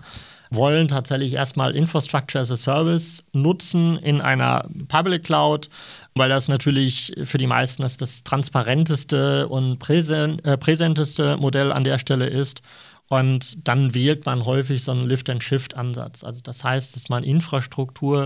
wollen 0.49 0.87
tatsächlich 0.87 1.33
erstmal 1.33 1.75
Infrastructure 1.75 2.41
as 2.41 2.51
a 2.51 2.57
Service 2.57 3.23
nutzen 3.33 3.97
in 3.97 4.21
einer 4.21 4.67
Public 4.87 5.23
Cloud, 5.23 5.69
weil 6.17 6.29
das 6.29 6.47
natürlich 6.47 7.13
für 7.23 7.37
die 7.37 7.47
meisten 7.47 7.81
das, 7.81 7.97
das 7.97 8.23
transparenteste 8.23 9.47
und 9.49 9.79
präsent, 9.79 10.43
äh, 10.45 10.57
präsenteste 10.57 11.37
Modell 11.37 11.73
an 11.73 11.83
der 11.83 11.97
Stelle 11.97 12.27
ist. 12.27 12.61
Und 13.09 13.67
dann 13.67 13.93
wählt 13.93 14.25
man 14.25 14.45
häufig 14.45 14.83
so 14.83 14.91
einen 14.91 15.05
Lift-and-Shift-Ansatz. 15.05 16.23
Also 16.23 16.41
das 16.41 16.63
heißt, 16.63 16.95
dass 16.95 17.09
man 17.09 17.23
Infrastruktur 17.23 18.25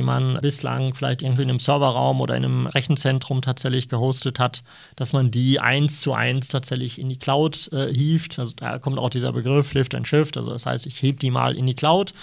die 0.00 0.04
man 0.04 0.40
bislang 0.40 0.94
vielleicht 0.94 1.20
irgendwie 1.20 1.42
in 1.42 1.50
einem 1.50 1.58
Serverraum 1.58 2.22
oder 2.22 2.34
in 2.34 2.42
einem 2.42 2.66
Rechenzentrum 2.66 3.42
tatsächlich 3.42 3.90
gehostet 3.90 4.38
hat, 4.38 4.62
dass 4.96 5.12
man 5.12 5.30
die 5.30 5.60
eins 5.60 6.00
zu 6.00 6.14
eins 6.14 6.48
tatsächlich 6.48 6.98
in 6.98 7.10
die 7.10 7.18
Cloud 7.18 7.68
äh, 7.74 7.92
hieft. 7.92 8.38
Also 8.38 8.54
da 8.56 8.78
kommt 8.78 8.98
auch 8.98 9.10
dieser 9.10 9.34
Begriff 9.34 9.74
Lift 9.74 9.94
and 9.94 10.08
Shift. 10.08 10.38
Also 10.38 10.52
das 10.52 10.64
heißt, 10.64 10.86
ich 10.86 11.02
hebe 11.02 11.18
die 11.18 11.30
mal 11.30 11.54
in 11.54 11.66
die 11.66 11.74
Cloud 11.74 12.14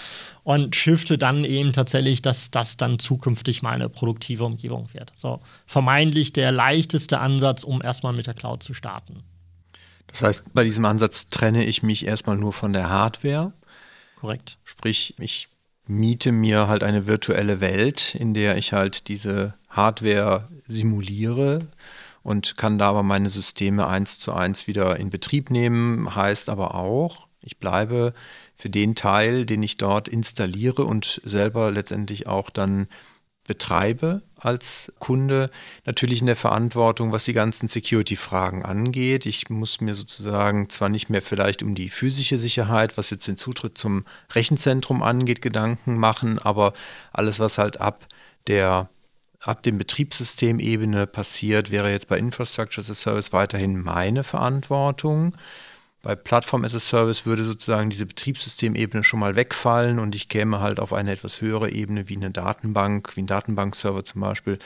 und 0.42 0.74
shifte 0.74 1.18
dann 1.18 1.44
eben 1.44 1.72
tatsächlich, 1.72 2.20
dass 2.20 2.50
das 2.50 2.76
dann 2.76 2.98
zukünftig 2.98 3.62
meine 3.62 3.88
produktive 3.88 4.44
Umgebung 4.44 4.88
wird. 4.92 5.12
So 5.14 5.38
vermeintlich 5.64 6.32
der 6.32 6.50
leichteste 6.50 7.20
Ansatz, 7.20 7.62
um 7.62 7.80
erstmal 7.80 8.12
mit 8.12 8.26
der 8.26 8.34
Cloud 8.34 8.60
zu 8.60 8.74
starten. 8.74 9.22
Das 10.08 10.22
heißt, 10.22 10.52
bei 10.52 10.64
diesem 10.64 10.84
Ansatz 10.84 11.30
trenne 11.30 11.64
ich 11.64 11.84
mich 11.84 12.04
erstmal 12.04 12.36
nur 12.36 12.52
von 12.52 12.72
der 12.72 12.90
Hardware. 12.90 13.52
Korrekt. 14.16 14.58
Sprich, 14.64 15.14
ich 15.20 15.46
miete 15.88 16.32
mir 16.32 16.68
halt 16.68 16.84
eine 16.84 17.06
virtuelle 17.06 17.60
Welt, 17.60 18.14
in 18.14 18.34
der 18.34 18.56
ich 18.56 18.72
halt 18.72 19.08
diese 19.08 19.54
Hardware 19.68 20.46
simuliere 20.66 21.66
und 22.22 22.56
kann 22.56 22.78
da 22.78 22.90
aber 22.90 23.02
meine 23.02 23.30
Systeme 23.30 23.86
eins 23.86 24.20
zu 24.20 24.32
eins 24.32 24.66
wieder 24.66 24.98
in 24.98 25.10
Betrieb 25.10 25.50
nehmen. 25.50 26.14
Heißt 26.14 26.50
aber 26.50 26.74
auch, 26.74 27.26
ich 27.40 27.58
bleibe 27.58 28.12
für 28.54 28.68
den 28.68 28.94
Teil, 28.94 29.46
den 29.46 29.62
ich 29.62 29.78
dort 29.78 30.08
installiere 30.08 30.84
und 30.84 31.22
selber 31.24 31.70
letztendlich 31.70 32.26
auch 32.26 32.50
dann 32.50 32.86
betreibe 33.46 34.22
als 34.38 34.92
Kunde, 34.98 35.50
natürlich 35.84 36.20
in 36.20 36.26
der 36.26 36.36
Verantwortung, 36.36 37.12
was 37.12 37.24
die 37.24 37.32
ganzen 37.32 37.68
Security-Fragen 37.68 38.64
angeht. 38.64 39.26
Ich 39.26 39.50
muss 39.50 39.80
mir 39.80 39.94
sozusagen 39.94 40.68
zwar 40.68 40.88
nicht 40.88 41.10
mehr 41.10 41.22
vielleicht 41.22 41.62
um 41.62 41.74
die 41.74 41.88
physische 41.88 42.38
Sicherheit, 42.38 42.96
was 42.96 43.10
jetzt 43.10 43.26
den 43.26 43.36
Zutritt 43.36 43.76
zum 43.76 44.04
Rechenzentrum 44.32 45.02
angeht, 45.02 45.42
Gedanken 45.42 45.96
machen, 45.96 46.38
aber 46.38 46.72
alles, 47.12 47.40
was 47.40 47.58
halt 47.58 47.80
ab 47.80 48.06
der 48.46 48.88
ab 49.40 49.62
dem 49.62 49.78
Betriebssystemebene 49.78 51.06
passiert, 51.06 51.70
wäre 51.70 51.90
jetzt 51.92 52.08
bei 52.08 52.18
Infrastructure 52.18 52.80
as 52.80 52.90
a 52.90 52.94
Service 52.94 53.32
weiterhin 53.32 53.80
meine 53.80 54.24
Verantwortung. 54.24 55.36
Bei 56.02 56.14
Plattform 56.14 56.64
as 56.64 56.74
a 56.74 56.80
Service 56.80 57.26
würde 57.26 57.42
sozusagen 57.42 57.90
diese 57.90 58.06
Betriebssystemebene 58.06 59.02
schon 59.02 59.18
mal 59.18 59.34
wegfallen 59.34 59.98
und 59.98 60.14
ich 60.14 60.28
käme 60.28 60.60
halt 60.60 60.78
auf 60.78 60.92
eine 60.92 61.12
etwas 61.12 61.40
höhere 61.40 61.70
Ebene 61.70 62.08
wie 62.08 62.16
eine 62.16 62.30
Datenbank, 62.30 63.16
wie 63.16 63.22
ein 63.22 63.26
Datenbankserver 63.26 64.04
zum 64.04 64.20
Beispiel, 64.20 64.58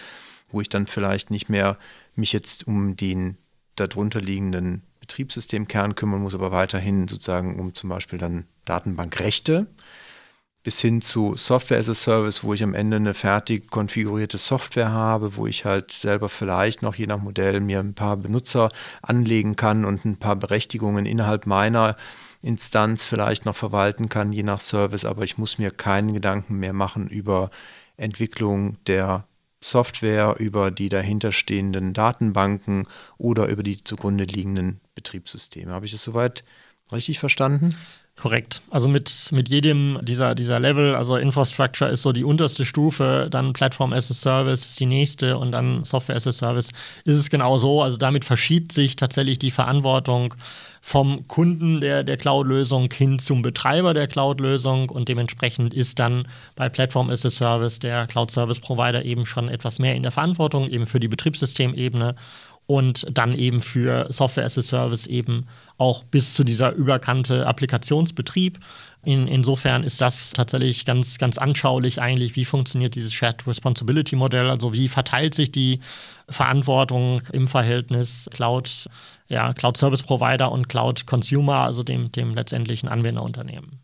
wo 0.51 0.61
ich 0.61 0.69
dann 0.69 0.87
vielleicht 0.87 1.31
nicht 1.31 1.49
mehr 1.49 1.79
mich 2.15 2.33
jetzt 2.33 2.67
um 2.67 2.97
den 2.97 3.39
darunter 3.77 4.21
liegenden 4.21 4.83
Betriebssystemkern 5.01 5.95
kümmern 5.95 6.21
muss, 6.21 6.35
aber 6.35 6.53
weiterhin 6.53 7.09
sozusagen 7.09 7.59
um 7.59 7.75
zum 7.75 7.89
Beispiel 7.89 8.19
dann 8.19 8.45
Datenbankrechte 8.67 9.67
bis 10.63 10.81
hin 10.81 11.01
zu 11.01 11.37
Software 11.37 11.79
as 11.79 11.89
a 11.89 11.95
Service, 11.95 12.45
wo 12.45 12.55
ich 12.55 12.63
am 12.63 12.75
Ende 12.75 12.97
eine 12.97 13.15
fertig 13.15 13.71
konfigurierte 13.71 14.39
Software 14.39 14.91
habe, 14.91 15.37
wo 15.37 15.47
ich 15.47 15.65
halt 15.65 15.91
selber 15.91 16.29
vielleicht 16.29 16.83
noch 16.83 16.95
je 16.95 17.07
nach 17.07 17.19
Modell 17.19 17.61
mir 17.61 17.81
ein 17.81 17.95
paar 17.95 18.17
Benutzer 18.17 18.71
anlegen 19.03 19.57
kann 19.57 19.85
und 19.85 20.05
ein 20.05 20.19
paar 20.19 20.37
Berechtigungen 20.37 21.05
innerhalb 21.05 21.47
meiner 21.47 21.97
Instanz 22.43 23.05
vielleicht 23.05 23.45
noch 23.45 23.57
verwalten 23.57 24.09
kann, 24.09 24.33
je 24.33 24.43
nach 24.43 24.61
Service, 24.61 25.05
aber 25.05 25.25
ich 25.25 25.39
muss 25.39 25.59
mir 25.59 25.71
keinen 25.71 26.13
Gedanken 26.13 26.57
mehr 26.57 26.73
machen 26.73 27.09
über 27.09 27.51
Entwicklung 27.97 28.79
der 28.87 29.27
Software, 29.61 30.37
über 30.39 30.71
die 30.71 30.89
dahinterstehenden 30.89 31.93
Datenbanken 31.93 32.89
oder 33.17 33.47
über 33.47 33.63
die 33.63 33.83
zugrunde 33.85 34.25
liegenden 34.25 34.81
Betriebssysteme. 34.95 35.73
Habe 35.73 35.87
ich 35.87 35.93
das 35.93 36.03
soweit 36.03 36.45
richtig 36.91 37.21
verstanden? 37.21 37.77
Korrekt. 38.15 38.61
Also 38.71 38.89
mit, 38.89 39.31
mit 39.33 39.49
jedem 39.49 39.99
dieser, 40.03 40.35
dieser 40.35 40.61
Level, 40.61 40.95
also 40.95 41.17
Infrastructure 41.17 41.91
ist 41.91 42.03
so 42.03 42.13
die 42.13 42.25
unterste 42.25 42.67
Stufe, 42.67 43.29
dann 43.31 43.55
Platform 43.55 43.95
as 43.95 44.11
a 44.11 44.15
Service 44.15 44.67
ist 44.67 44.79
die 44.79 44.87
nächste 44.87 45.39
und 45.39 45.51
dann 45.53 45.83
Software 45.85 46.17
as 46.17 46.27
a 46.27 46.33
Service 46.33 46.73
ist 47.05 47.17
es 47.17 47.31
genau 47.31 47.57
so. 47.57 47.83
Also 47.83 47.97
damit 47.97 48.27
verschiebt 48.27 48.73
sich 48.73 48.97
tatsächlich 48.97 49.39
die 49.39 49.51
Verantwortung 49.51 50.35
vom 50.83 51.27
Kunden 51.27 51.81
der, 51.81 52.05
der 52.05 52.19
Cloud-Lösung 52.19 52.91
hin 52.93 53.19
zum 53.19 53.41
Betreiber 53.41 53.95
der 53.95 54.09
Cloud-Lösung 54.09 54.91
und 54.91 55.09
dementsprechend 55.09 55.73
ist 55.73 55.99
dann 55.99 56.29
bei 56.55 56.69
Platform 56.69 57.09
as 57.09 57.25
a 57.25 57.31
Service 57.31 57.79
der 57.79 58.07
Cloud-Service-Provider 58.09 59.07
eben 59.07 59.25
schon 59.25 59.49
etwas 59.49 59.79
mehr 59.79 59.95
in 59.95 60.03
der 60.03 60.13
Verantwortung, 60.13 60.69
eben 60.69 60.87
für 60.87 61.01
die 61.01 61.09
Betriebssystemebene 61.09 62.15
und 62.67 63.07
dann 63.13 63.35
eben 63.35 63.61
für 63.61 64.07
Software 64.11 64.45
as 64.45 64.57
a 64.57 64.63
Service 64.63 65.07
eben 65.07 65.47
auch 65.79 66.05
bis 66.05 66.35
zu 66.35 66.45
dieser 66.45 66.73
überkannte 66.73 67.47
Applikationsbetrieb. 67.47 68.59
In, 69.05 69.27
insofern 69.27 69.83
ist 69.83 70.01
das 70.01 70.31
tatsächlich 70.31 70.85
ganz, 70.85 71.19
ganz 71.19 71.37
anschaulich 71.37 72.01
eigentlich, 72.01 72.37
wie 72.37 72.45
funktioniert 72.45 72.95
dieses 72.95 73.13
Shared 73.13 73.47
Responsibility 73.47 74.15
Modell, 74.15 74.49
also 74.49 74.73
wie 74.73 74.89
verteilt 74.89 75.35
sich 75.35 75.51
die 75.51 75.81
Verantwortung 76.29 77.21
im 77.33 77.49
Verhältnis 77.49 78.29
Cloud, 78.33 78.89
ja, 79.29 79.53
Cloud 79.55 79.77
Service 79.77 80.05
Provider 80.05 80.53
und 80.53 80.69
Cloud 80.69 81.07
Consumer, 81.07 81.59
also 81.59 81.83
dem, 81.83 82.13
dem 82.13 82.35
letztendlichen 82.35 82.89
Anwenderunternehmen. 82.89 83.82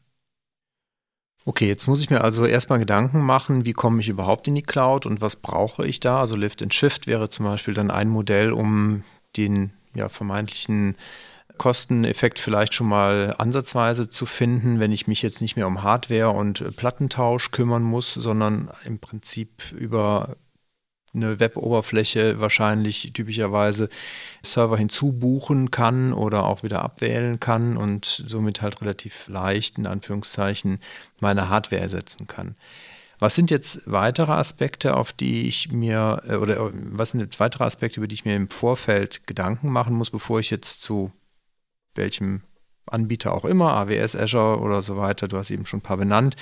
Okay, 1.48 1.66
jetzt 1.66 1.86
muss 1.86 2.02
ich 2.02 2.10
mir 2.10 2.20
also 2.20 2.44
erstmal 2.44 2.78
Gedanken 2.78 3.22
machen, 3.22 3.64
wie 3.64 3.72
komme 3.72 4.02
ich 4.02 4.10
überhaupt 4.10 4.46
in 4.48 4.54
die 4.54 4.62
Cloud 4.62 5.06
und 5.06 5.22
was 5.22 5.34
brauche 5.34 5.86
ich 5.86 5.98
da? 5.98 6.20
Also 6.20 6.36
Lift 6.36 6.62
and 6.62 6.74
Shift 6.74 7.06
wäre 7.06 7.30
zum 7.30 7.46
Beispiel 7.46 7.72
dann 7.72 7.90
ein 7.90 8.10
Modell, 8.10 8.52
um 8.52 9.02
den 9.34 9.72
ja, 9.94 10.10
vermeintlichen 10.10 10.96
Kosteneffekt 11.56 12.38
vielleicht 12.38 12.74
schon 12.74 12.88
mal 12.88 13.34
ansatzweise 13.38 14.10
zu 14.10 14.26
finden, 14.26 14.78
wenn 14.78 14.92
ich 14.92 15.06
mich 15.06 15.22
jetzt 15.22 15.40
nicht 15.40 15.56
mehr 15.56 15.66
um 15.66 15.82
Hardware 15.82 16.32
und 16.32 16.76
Plattentausch 16.76 17.50
kümmern 17.50 17.82
muss, 17.82 18.12
sondern 18.12 18.70
im 18.84 18.98
Prinzip 18.98 19.72
über 19.72 20.36
eine 21.14 21.40
Web-Oberfläche 21.40 22.40
wahrscheinlich 22.40 23.12
typischerweise 23.14 23.88
Server 24.42 24.76
hinzubuchen 24.76 25.70
kann 25.70 26.12
oder 26.12 26.44
auch 26.44 26.62
wieder 26.62 26.82
abwählen 26.82 27.40
kann 27.40 27.76
und 27.76 28.22
somit 28.26 28.62
halt 28.62 28.80
relativ 28.80 29.26
leicht 29.28 29.78
in 29.78 29.86
Anführungszeichen 29.86 30.80
meine 31.20 31.48
Hardware 31.48 31.80
ersetzen 31.80 32.26
kann. 32.26 32.56
Was 33.18 33.34
sind 33.34 33.50
jetzt 33.50 33.90
weitere 33.90 34.32
Aspekte, 34.32 34.96
auf 34.96 35.12
die 35.12 35.48
ich 35.48 35.72
mir, 35.72 36.22
äh, 36.28 36.36
oder 36.36 36.56
äh, 36.56 36.70
was 36.72 37.10
sind 37.10 37.20
jetzt 37.20 37.40
weitere 37.40 37.64
Aspekte, 37.64 37.98
über 37.98 38.06
die 38.06 38.14
ich 38.14 38.24
mir 38.24 38.36
im 38.36 38.48
Vorfeld 38.48 39.26
Gedanken 39.26 39.70
machen 39.70 39.94
muss, 39.96 40.10
bevor 40.10 40.38
ich 40.40 40.50
jetzt 40.50 40.82
zu 40.82 41.12
welchem 41.94 42.42
Anbieter 42.92 43.32
auch 43.32 43.44
immer, 43.44 43.72
AWS, 43.74 44.16
Azure 44.16 44.60
oder 44.60 44.82
so 44.82 44.96
weiter, 44.96 45.28
du 45.28 45.36
hast 45.36 45.50
eben 45.50 45.66
schon 45.66 45.78
ein 45.78 45.82
paar 45.82 45.96
benannt, 45.96 46.36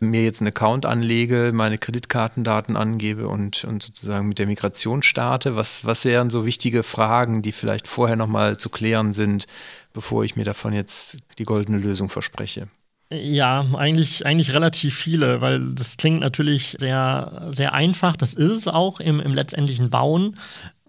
mir 0.00 0.24
jetzt 0.24 0.40
einen 0.40 0.48
Account 0.48 0.86
anlege, 0.86 1.52
meine 1.54 1.78
Kreditkartendaten 1.78 2.76
angebe 2.76 3.28
und, 3.28 3.64
und 3.64 3.82
sozusagen 3.82 4.28
mit 4.28 4.38
der 4.38 4.46
Migration 4.46 5.02
starte. 5.02 5.56
Was, 5.56 5.84
was 5.84 6.04
wären 6.04 6.30
so 6.30 6.46
wichtige 6.46 6.82
Fragen, 6.82 7.42
die 7.42 7.52
vielleicht 7.52 7.86
vorher 7.86 8.16
nochmal 8.16 8.56
zu 8.56 8.70
klären 8.70 9.12
sind, 9.12 9.46
bevor 9.92 10.24
ich 10.24 10.36
mir 10.36 10.44
davon 10.44 10.72
jetzt 10.72 11.18
die 11.38 11.44
goldene 11.44 11.78
Lösung 11.78 12.08
verspreche? 12.08 12.68
Ja, 13.12 13.66
eigentlich, 13.74 14.24
eigentlich 14.24 14.54
relativ 14.54 14.96
viele, 14.96 15.40
weil 15.40 15.74
das 15.74 15.96
klingt 15.96 16.20
natürlich 16.20 16.76
sehr, 16.78 17.48
sehr 17.50 17.74
einfach. 17.74 18.16
Das 18.16 18.34
ist 18.34 18.52
es 18.52 18.68
auch 18.68 19.00
im, 19.00 19.18
im 19.18 19.34
letztendlichen 19.34 19.90
Bauen. 19.90 20.36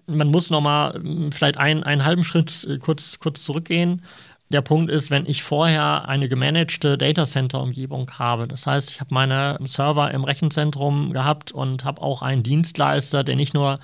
Man 0.05 0.27
muss 0.27 0.51
nochmal 0.51 0.93
hm, 0.93 1.31
vielleicht 1.31 1.57
einen, 1.57 1.83
einen 1.83 2.05
halben 2.05 2.23
Schritt 2.23 2.67
äh, 2.69 2.77
kurz, 2.77 3.17
kurz 3.17 3.43
zurückgehen 3.43 4.03
der 4.51 4.61
Punkt 4.61 4.91
ist, 4.91 5.09
wenn 5.11 5.25
ich 5.25 5.43
vorher 5.43 6.07
eine 6.07 6.29
gemanagte 6.29 6.97
Datacenter-Umgebung 6.97 8.11
habe, 8.19 8.47
das 8.47 8.67
heißt, 8.67 8.91
ich 8.91 8.99
habe 8.99 9.13
meine 9.13 9.57
Server 9.63 10.11
im 10.11 10.23
Rechenzentrum 10.23 11.13
gehabt 11.13 11.51
und 11.51 11.83
habe 11.83 12.01
auch 12.01 12.21
einen 12.21 12.43
Dienstleister, 12.43 13.23
der 13.23 13.35
nicht 13.35 13.53
nur 13.53 13.79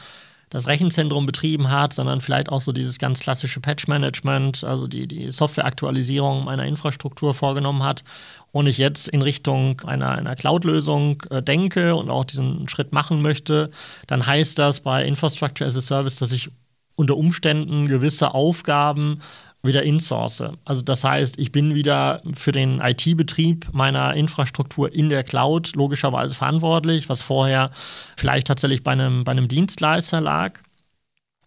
das 0.50 0.68
Rechenzentrum 0.68 1.26
betrieben 1.26 1.70
hat, 1.70 1.94
sondern 1.94 2.22
vielleicht 2.22 2.50
auch 2.50 2.62
so 2.62 2.72
dieses 2.72 3.00
ganz 3.00 3.20
klassische 3.20 3.60
Patch-Management, 3.60 4.64
also 4.64 4.88
die, 4.88 5.08
die 5.08 5.30
Software-Aktualisierung 5.30 6.46
meiner 6.46 6.66
Infrastruktur 6.66 7.34
vorgenommen 7.34 7.84
hat 7.84 8.04
und 8.52 8.68
ich 8.68 8.78
jetzt 8.78 9.10
in 9.10 9.22
Richtung 9.22 9.82
einer, 9.82 10.12
einer 10.12 10.36
Cloud-Lösung 10.36 11.22
äh, 11.30 11.44
denke 11.44 11.96
und 11.96 12.10
auch 12.10 12.24
diesen 12.24 12.70
Schritt 12.70 12.94
machen 12.94 13.22
möchte, 13.22 13.72
dann 14.08 14.26
heißt 14.26 14.58
das 14.58 14.80
bei 14.80 15.06
Infrastructure 15.06 15.68
as 15.68 15.76
a 15.76 15.82
Service, 15.82 16.16
dass 16.16 16.32
ich 16.32 16.50
unter 16.96 17.16
Umständen 17.16 17.88
gewisse 17.88 18.34
Aufgaben 18.34 19.22
wieder 19.68 19.84
insource. 19.84 20.44
Also 20.66 20.82
das 20.82 21.04
heißt, 21.04 21.40
ich 21.40 21.52
bin 21.52 21.76
wieder 21.76 22.22
für 22.34 22.52
den 22.52 22.80
IT-Betrieb 22.80 23.68
meiner 23.74 24.14
Infrastruktur 24.16 24.94
in 24.94 25.10
der 25.10 25.24
Cloud 25.24 25.76
logischerweise 25.76 26.36
verantwortlich, 26.36 27.10
was 27.10 27.22
vorher 27.22 27.72
vielleicht 28.16 28.48
tatsächlich 28.48 28.84
bei 28.84 28.92
einem, 28.92 29.24
bei 29.24 29.34
einem 29.34 29.48
Dienstleister 29.48 30.22
lag. 30.22 30.62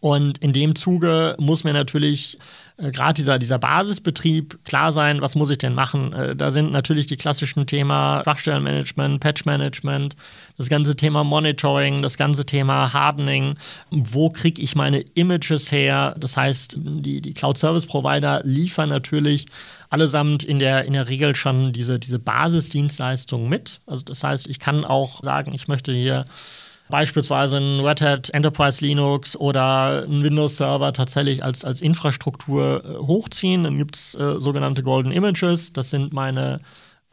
Und 0.00 0.38
in 0.38 0.54
dem 0.54 0.74
Zuge 0.74 1.36
muss 1.38 1.62
mir 1.62 1.74
natürlich 1.74 2.38
äh, 2.78 2.90
gerade 2.90 3.14
dieser, 3.14 3.38
dieser 3.38 3.58
Basisbetrieb 3.58 4.64
klar 4.64 4.92
sein, 4.92 5.20
was 5.20 5.34
muss 5.34 5.50
ich 5.50 5.58
denn 5.58 5.74
machen. 5.74 6.12
Äh, 6.14 6.34
da 6.34 6.50
sind 6.50 6.72
natürlich 6.72 7.06
die 7.06 7.18
klassischen 7.18 7.66
Themen 7.66 8.22
Schwachstellenmanagement, 8.22 9.20
Patchmanagement, 9.20 10.16
das 10.56 10.70
ganze 10.70 10.96
Thema 10.96 11.22
Monitoring, 11.22 12.00
das 12.00 12.16
ganze 12.16 12.46
Thema 12.46 12.92
Hardening. 12.94 13.58
Wo 13.90 14.30
kriege 14.30 14.62
ich 14.62 14.74
meine 14.74 15.00
Images 15.00 15.70
her? 15.70 16.16
Das 16.18 16.36
heißt, 16.36 16.78
die, 16.78 17.20
die 17.20 17.34
Cloud-Service-Provider 17.34 18.40
liefern 18.44 18.88
natürlich 18.88 19.46
allesamt 19.90 20.44
in 20.44 20.58
der, 20.60 20.86
in 20.86 20.94
der 20.94 21.08
Regel 21.08 21.36
schon 21.36 21.72
diese, 21.72 21.98
diese 21.98 22.18
Basisdienstleistungen 22.18 23.48
mit. 23.48 23.80
Also 23.86 24.04
das 24.04 24.24
heißt, 24.24 24.46
ich 24.48 24.60
kann 24.60 24.84
auch 24.84 25.22
sagen, 25.22 25.52
ich 25.52 25.68
möchte 25.68 25.92
hier 25.92 26.24
beispielsweise 26.90 27.58
ein 27.58 27.80
Red 27.80 28.00
Hat 28.00 28.30
Enterprise 28.30 28.84
Linux 28.84 29.36
oder 29.36 30.04
ein 30.06 30.22
Windows 30.22 30.56
Server 30.56 30.92
tatsächlich 30.92 31.42
als, 31.42 31.64
als 31.64 31.80
Infrastruktur 31.80 32.84
äh, 32.84 32.98
hochziehen. 32.98 33.64
Dann 33.64 33.78
gibt 33.78 33.96
es 33.96 34.14
äh, 34.14 34.40
sogenannte 34.40 34.82
Golden 34.82 35.12
Images. 35.12 35.72
Das 35.72 35.90
sind 35.90 36.12
meine 36.12 36.60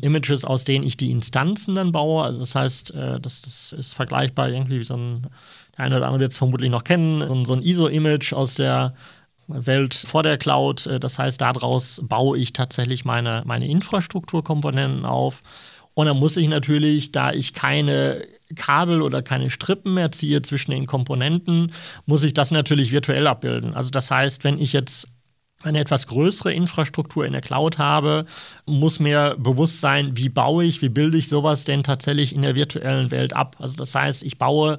Images, 0.02 0.46
aus 0.46 0.64
denen 0.64 0.86
ich 0.86 0.98
die 0.98 1.12
Instanzen 1.12 1.76
dann 1.76 1.92
baue. 1.92 2.24
Also 2.24 2.40
das 2.40 2.56
heißt, 2.56 2.94
äh, 2.94 3.20
das, 3.20 3.42
das 3.42 3.74
ist 3.74 3.94
vergleichbar 3.94 4.50
irgendwie 4.50 4.80
wie 4.80 4.84
so 4.84 4.96
ein, 4.96 5.28
der 5.78 5.86
eine 5.86 5.98
oder 5.98 6.06
andere 6.08 6.22
wird 6.22 6.32
es 6.32 6.38
vermutlich 6.38 6.70
noch 6.70 6.84
kennen, 6.84 7.28
so 7.28 7.36
ein, 7.36 7.46
so 7.46 7.54
ein 7.54 7.62
ISO-Image 7.62 8.34
aus 8.34 8.56
der 8.56 8.94
Welt 9.48 9.94
vor 9.94 10.24
der 10.24 10.38
Cloud. 10.38 10.86
Äh, 10.86 11.00
das 11.00 11.18
heißt, 11.18 11.42
daraus 11.42 12.02
baue 12.04 12.38
ich 12.38 12.54
tatsächlich 12.54 13.06
meine, 13.06 13.44
meine 13.46 13.68
Infrastrukturkomponenten 13.68 15.06
auf. 15.06 15.42
Und 15.94 16.06
dann 16.06 16.18
muss 16.18 16.38
ich 16.38 16.48
natürlich, 16.48 17.12
da 17.12 17.32
ich 17.32 17.54
keine 17.54 18.22
Kabel 18.56 19.02
oder 19.02 19.22
keine 19.22 19.50
Strippen 19.50 19.94
mehr 19.94 20.12
ziehe 20.12 20.42
zwischen 20.42 20.72
den 20.72 20.86
Komponenten, 20.86 21.74
muss 22.06 22.24
ich 22.24 22.34
das 22.34 22.52
natürlich 22.52 22.92
virtuell 22.92 23.28
abbilden. 23.28 23.74
Also 23.74 23.90
das 23.90 24.10
heißt, 24.10 24.44
wenn 24.44 24.60
ich 24.60 24.74
jetzt 24.74 25.08
eine 25.64 25.80
etwas 25.80 26.06
größere 26.08 26.54
Infrastruktur 26.54 27.26
in 27.26 27.34
der 27.34 27.42
Cloud 27.42 27.80
habe, 27.80 28.26
muss 28.66 29.00
mir 29.00 29.36
bewusst 29.40 29.82
sein, 29.82 30.16
wie 30.16 30.30
baue 30.30 30.64
ich, 30.64 30.84
wie 30.84 30.90
bilde 30.90 31.18
ich 31.18 31.30
sowas 31.30 31.66
denn 31.66 31.84
tatsächlich 31.84 32.36
in 32.36 32.44
der 32.44 32.54
virtuellen 32.56 33.10
Welt 33.10 33.36
ab. 33.36 33.56
Also 33.60 33.76
das 33.76 33.96
heißt, 33.96 34.24
ich 34.24 34.38
baue 34.38 34.78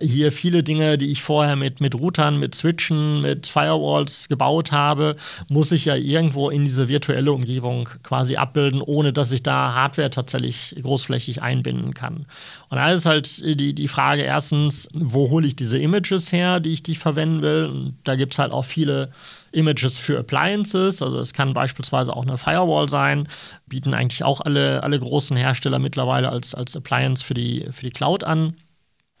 hier 0.00 0.32
viele 0.32 0.62
Dinge, 0.62 0.98
die 0.98 1.12
ich 1.12 1.22
vorher 1.22 1.56
mit, 1.56 1.80
mit 1.80 1.94
Routern, 1.94 2.38
mit 2.38 2.54
Switchen, 2.54 3.20
mit 3.20 3.46
Firewalls 3.46 4.28
gebaut 4.28 4.72
habe, 4.72 5.16
muss 5.48 5.72
ich 5.72 5.84
ja 5.84 5.94
irgendwo 5.94 6.50
in 6.50 6.64
diese 6.64 6.88
virtuelle 6.88 7.32
Umgebung 7.32 7.88
quasi 8.02 8.36
abbilden, 8.36 8.80
ohne 8.80 9.12
dass 9.12 9.32
ich 9.32 9.42
da 9.42 9.74
Hardware 9.74 10.10
tatsächlich 10.10 10.74
großflächig 10.80 11.42
einbinden 11.42 11.94
kann. 11.94 12.26
Und 12.68 12.78
da 12.78 12.90
ist 12.92 13.06
halt 13.06 13.40
die, 13.44 13.74
die 13.74 13.88
Frage 13.88 14.22
erstens, 14.22 14.88
wo 14.94 15.30
hole 15.30 15.46
ich 15.46 15.56
diese 15.56 15.78
Images 15.78 16.32
her, 16.32 16.60
die 16.60 16.72
ich, 16.72 16.82
die 16.82 16.92
ich 16.92 16.98
verwenden 16.98 17.42
will? 17.42 17.66
Und 17.66 17.98
da 18.04 18.16
gibt 18.16 18.32
es 18.32 18.38
halt 18.38 18.52
auch 18.52 18.64
viele 18.64 19.10
Images 19.52 19.98
für 19.98 20.18
Appliances, 20.18 21.02
also 21.02 21.18
es 21.18 21.32
kann 21.32 21.52
beispielsweise 21.52 22.14
auch 22.14 22.22
eine 22.22 22.38
Firewall 22.38 22.88
sein, 22.88 23.28
bieten 23.66 23.94
eigentlich 23.94 24.22
auch 24.22 24.40
alle, 24.40 24.82
alle 24.82 24.98
großen 24.98 25.36
Hersteller 25.36 25.80
mittlerweile 25.80 26.28
als, 26.28 26.54
als 26.54 26.76
Appliance 26.76 27.24
für 27.24 27.34
die, 27.34 27.66
für 27.70 27.82
die 27.82 27.90
Cloud 27.90 28.22
an. 28.22 28.54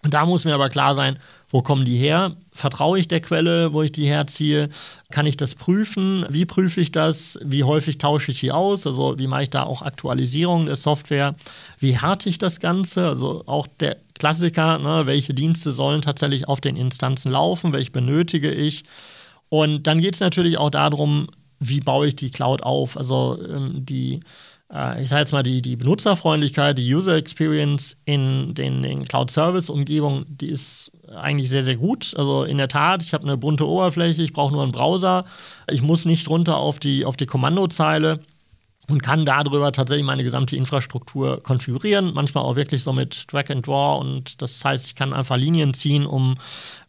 Da 0.02 0.24
muss 0.24 0.46
mir 0.46 0.54
aber 0.54 0.70
klar 0.70 0.94
sein, 0.94 1.18
wo 1.50 1.60
kommen 1.60 1.84
die 1.84 1.96
her? 1.96 2.34
Vertraue 2.52 2.98
ich 2.98 3.08
der 3.08 3.20
Quelle, 3.20 3.74
wo 3.74 3.82
ich 3.82 3.92
die 3.92 4.06
herziehe? 4.06 4.70
Kann 5.10 5.26
ich 5.26 5.36
das 5.36 5.54
prüfen? 5.54 6.24
Wie 6.30 6.46
prüfe 6.46 6.80
ich 6.80 6.90
das? 6.90 7.38
Wie 7.42 7.64
häufig 7.64 7.98
tausche 7.98 8.30
ich 8.30 8.40
die 8.40 8.50
aus? 8.50 8.86
Also 8.86 9.18
wie 9.18 9.26
mache 9.26 9.42
ich 9.42 9.50
da 9.50 9.64
auch 9.64 9.82
Aktualisierung 9.82 10.66
der 10.66 10.76
Software? 10.76 11.34
Wie 11.78 11.98
harte 11.98 12.30
ich 12.30 12.38
das 12.38 12.60
Ganze? 12.60 13.08
Also 13.08 13.42
auch 13.46 13.66
der 13.66 13.98
Klassiker, 14.18 14.78
ne? 14.78 15.02
welche 15.04 15.34
Dienste 15.34 15.70
sollen 15.72 16.00
tatsächlich 16.00 16.48
auf 16.48 16.62
den 16.62 16.76
Instanzen 16.76 17.30
laufen? 17.32 17.74
Welche 17.74 17.90
benötige 17.90 18.52
ich? 18.52 18.84
Und 19.50 19.86
dann 19.86 20.00
geht 20.00 20.14
es 20.14 20.20
natürlich 20.20 20.56
auch 20.56 20.70
darum, 20.70 21.26
wie 21.58 21.80
baue 21.80 22.08
ich 22.08 22.16
die 22.16 22.30
Cloud 22.30 22.62
auf? 22.62 22.96
Also 22.96 23.38
ähm, 23.46 23.84
die, 23.84 24.20
ich 25.00 25.08
sage 25.08 25.20
jetzt 25.20 25.32
mal, 25.32 25.42
die, 25.42 25.62
die 25.62 25.74
Benutzerfreundlichkeit, 25.74 26.78
die 26.78 26.94
User 26.94 27.16
Experience 27.16 27.96
in 28.04 28.54
den, 28.54 28.82
den 28.82 29.04
Cloud-Service-Umgebungen, 29.04 30.26
die 30.28 30.50
ist 30.50 30.92
eigentlich 31.12 31.50
sehr, 31.50 31.64
sehr 31.64 31.74
gut. 31.74 32.14
Also 32.16 32.44
in 32.44 32.56
der 32.56 32.68
Tat, 32.68 33.02
ich 33.02 33.12
habe 33.12 33.24
eine 33.24 33.36
bunte 33.36 33.66
Oberfläche, 33.66 34.22
ich 34.22 34.32
brauche 34.32 34.52
nur 34.52 34.62
einen 34.62 34.70
Browser, 34.70 35.24
ich 35.68 35.82
muss 35.82 36.04
nicht 36.04 36.28
runter 36.28 36.56
auf 36.56 36.78
die, 36.78 37.04
auf 37.04 37.16
die 37.16 37.26
Kommandozeile 37.26 38.20
und 38.88 39.02
kann 39.02 39.26
darüber 39.26 39.72
tatsächlich 39.72 40.06
meine 40.06 40.22
gesamte 40.22 40.54
Infrastruktur 40.54 41.42
konfigurieren. 41.42 42.14
Manchmal 42.14 42.44
auch 42.44 42.54
wirklich 42.54 42.84
so 42.84 42.92
mit 42.92 43.24
Drag 43.32 43.50
and 43.50 43.66
Draw 43.66 43.98
und 44.00 44.40
das 44.40 44.64
heißt, 44.64 44.86
ich 44.86 44.94
kann 44.94 45.12
einfach 45.12 45.36
Linien 45.36 45.74
ziehen, 45.74 46.06
um 46.06 46.36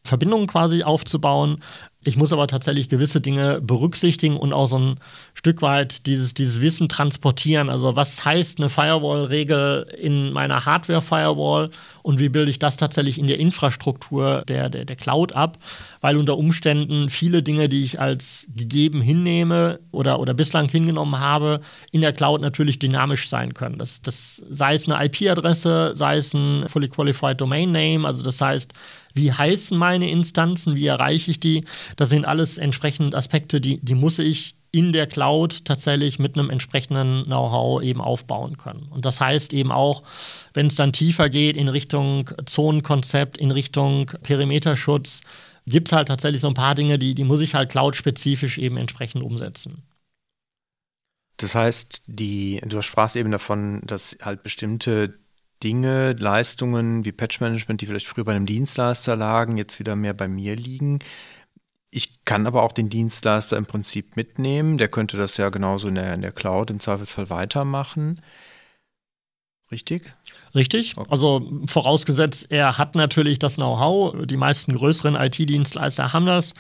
Verbindungen 0.04 0.48
quasi 0.48 0.84
aufzubauen. 0.84 1.64
Ich 2.04 2.18
muss 2.18 2.34
aber 2.34 2.48
tatsächlich 2.48 2.90
gewisse 2.90 3.22
Dinge 3.22 3.62
berücksichtigen 3.62 4.36
und 4.36 4.54
auch 4.54 4.66
so 4.66 4.80
ein 4.80 4.96
Stück 5.36 5.62
weit 5.62 6.08
dieses, 6.08 6.34
dieses 6.34 6.60
Wissen 6.60 6.90
transportieren. 6.90 7.70
Also 7.70 7.96
was 7.96 8.26
heißt 8.26 8.58
eine 8.58 8.70
Firewall-Regel 8.70 9.86
in 10.00 10.34
meiner 10.34 10.66
Hardware-Firewall 10.66 11.70
und 12.02 12.18
wie 12.18 12.30
bilde 12.30 12.50
ich 12.50 12.58
das 12.58 12.78
tatsächlich 12.78 13.20
in 13.20 13.28
der 13.28 13.38
Infrastruktur 13.38 14.44
der, 14.48 14.70
der, 14.70 14.86
der 14.86 14.96
Cloud 14.96 15.36
ab? 15.36 15.60
Weil 16.02 16.18
unter 16.18 16.40
Umständen 16.40 17.08
viele 17.08 17.44
Dinge, 17.44 17.70
die 17.70 17.84
ich 17.84 18.00
als 18.00 18.48
gegeben 18.56 19.02
hinnehme 19.02 19.80
oder, 19.92 20.20
oder 20.20 20.34
bislang 20.34 20.70
hingenommen 20.70 21.20
habe, 21.20 21.62
in 21.92 22.02
der 22.02 22.14
Cloud 22.14 22.42
natürlich 22.42 22.80
dynamisch 22.80 23.30
sein 23.30 23.54
können. 23.54 23.78
Das, 23.78 24.02
das 24.02 24.44
sei 24.50 24.74
es 24.74 24.90
eine 24.90 25.06
IP-Adresse, 25.06 25.92
sei 25.94 26.18
es 26.18 26.34
ein 26.34 26.68
Fully 26.68 26.90
Qualified 26.90 27.40
Domain 27.40 27.72
Name, 27.72 28.08
also 28.08 28.24
das 28.24 28.42
heißt, 28.42 28.74
wie 29.14 29.32
heißen 29.32 29.78
meine 29.78 30.10
Instanzen, 30.10 30.76
wie 30.76 30.88
erreiche 30.88 31.32
ich 31.32 31.40
die. 31.40 31.66
Das 31.96 32.10
sind 32.10 32.26
alles 32.26 32.58
entsprechend 32.58 33.16
Aspekte, 33.16 33.62
die, 33.62 33.80
die 33.84 33.96
muss 33.96 34.20
ich 34.20 34.56
in 34.72 34.94
der 34.94 35.06
Cloud 35.06 35.66
tatsächlich 35.66 36.18
mit 36.18 36.38
einem 36.38 36.50
entsprechenden 36.50 37.26
Know-how 37.26 37.82
eben 37.82 38.00
aufbauen 38.00 38.58
können. 38.58 38.88
Und 38.90 39.06
das 39.06 39.20
heißt 39.20 39.54
eben 39.54 39.72
auch, 39.72 40.04
wenn 40.54 40.68
es 40.68 40.76
dann 40.76 40.94
tiefer 40.94 41.30
geht 41.30 41.58
in 41.58 41.68
Richtung 41.68 42.30
Zonenkonzept, 42.46 43.38
in 43.38 43.52
Richtung 43.52 44.12
Perimeterschutz, 44.24 45.22
gibt 45.68 45.90
es 45.90 45.92
halt 45.92 46.08
tatsächlich 46.08 46.42
so 46.42 46.48
ein 46.48 46.54
paar 46.54 46.76
Dinge, 46.76 46.98
die, 46.98 47.16
die 47.16 47.24
muss 47.24 47.42
ich 47.42 47.54
halt 47.54 47.70
cloud-spezifisch 47.70 48.58
eben 48.58 48.78
entsprechend 48.78 49.24
umsetzen. 49.24 49.84
Das 51.38 51.56
heißt, 51.56 52.04
die, 52.06 52.62
du 52.66 52.82
sprachst 52.82 53.16
eben 53.16 53.32
davon, 53.32 53.82
dass 53.84 54.16
halt 54.22 54.44
bestimmte 54.44 55.20
Dinge, 55.64 56.14
Leistungen 56.14 57.06
wie 57.06 57.12
Patch-Management, 57.12 57.82
die 57.82 57.86
vielleicht 57.86 58.08
früher 58.08 58.26
bei 58.26 58.34
einem 58.34 58.46
Dienstleister 58.46 59.16
lagen, 59.16 59.58
jetzt 59.58 59.80
wieder 59.80 59.96
mehr 59.96 60.14
bei 60.14 60.28
mir 60.28 60.56
liegen. 60.56 61.00
Ich 61.92 62.24
kann 62.24 62.48
aber 62.48 62.64
auch 62.64 62.72
den 62.72 62.90
Dienstleister 62.90 63.58
im 63.58 63.66
Prinzip 63.66 64.16
mitnehmen. 64.16 64.78
Der 64.78 64.88
könnte 64.88 65.18
das 65.18 65.38
ja 65.38 65.50
genauso 65.50 65.90
in 65.90 65.96
der, 65.96 66.14
in 66.14 66.22
der 66.22 66.32
Cloud 66.32 66.70
im 66.70 66.80
Zweifelsfall 66.80 67.30
weitermachen. 67.30 68.22
Richtig? 69.72 70.14
Richtig. 70.54 70.98
Okay. 70.98 71.10
Also 71.10 71.50
vorausgesetzt, 71.68 72.48
er 72.50 72.78
hat 72.78 72.96
natürlich 72.96 73.40
das 73.40 73.56
Know-how. 73.56 74.26
Die 74.26 74.38
meisten 74.38 74.74
größeren 74.74 75.16
IT-Dienstleister 75.16 76.12
haben 76.12 76.26
das 76.26 76.54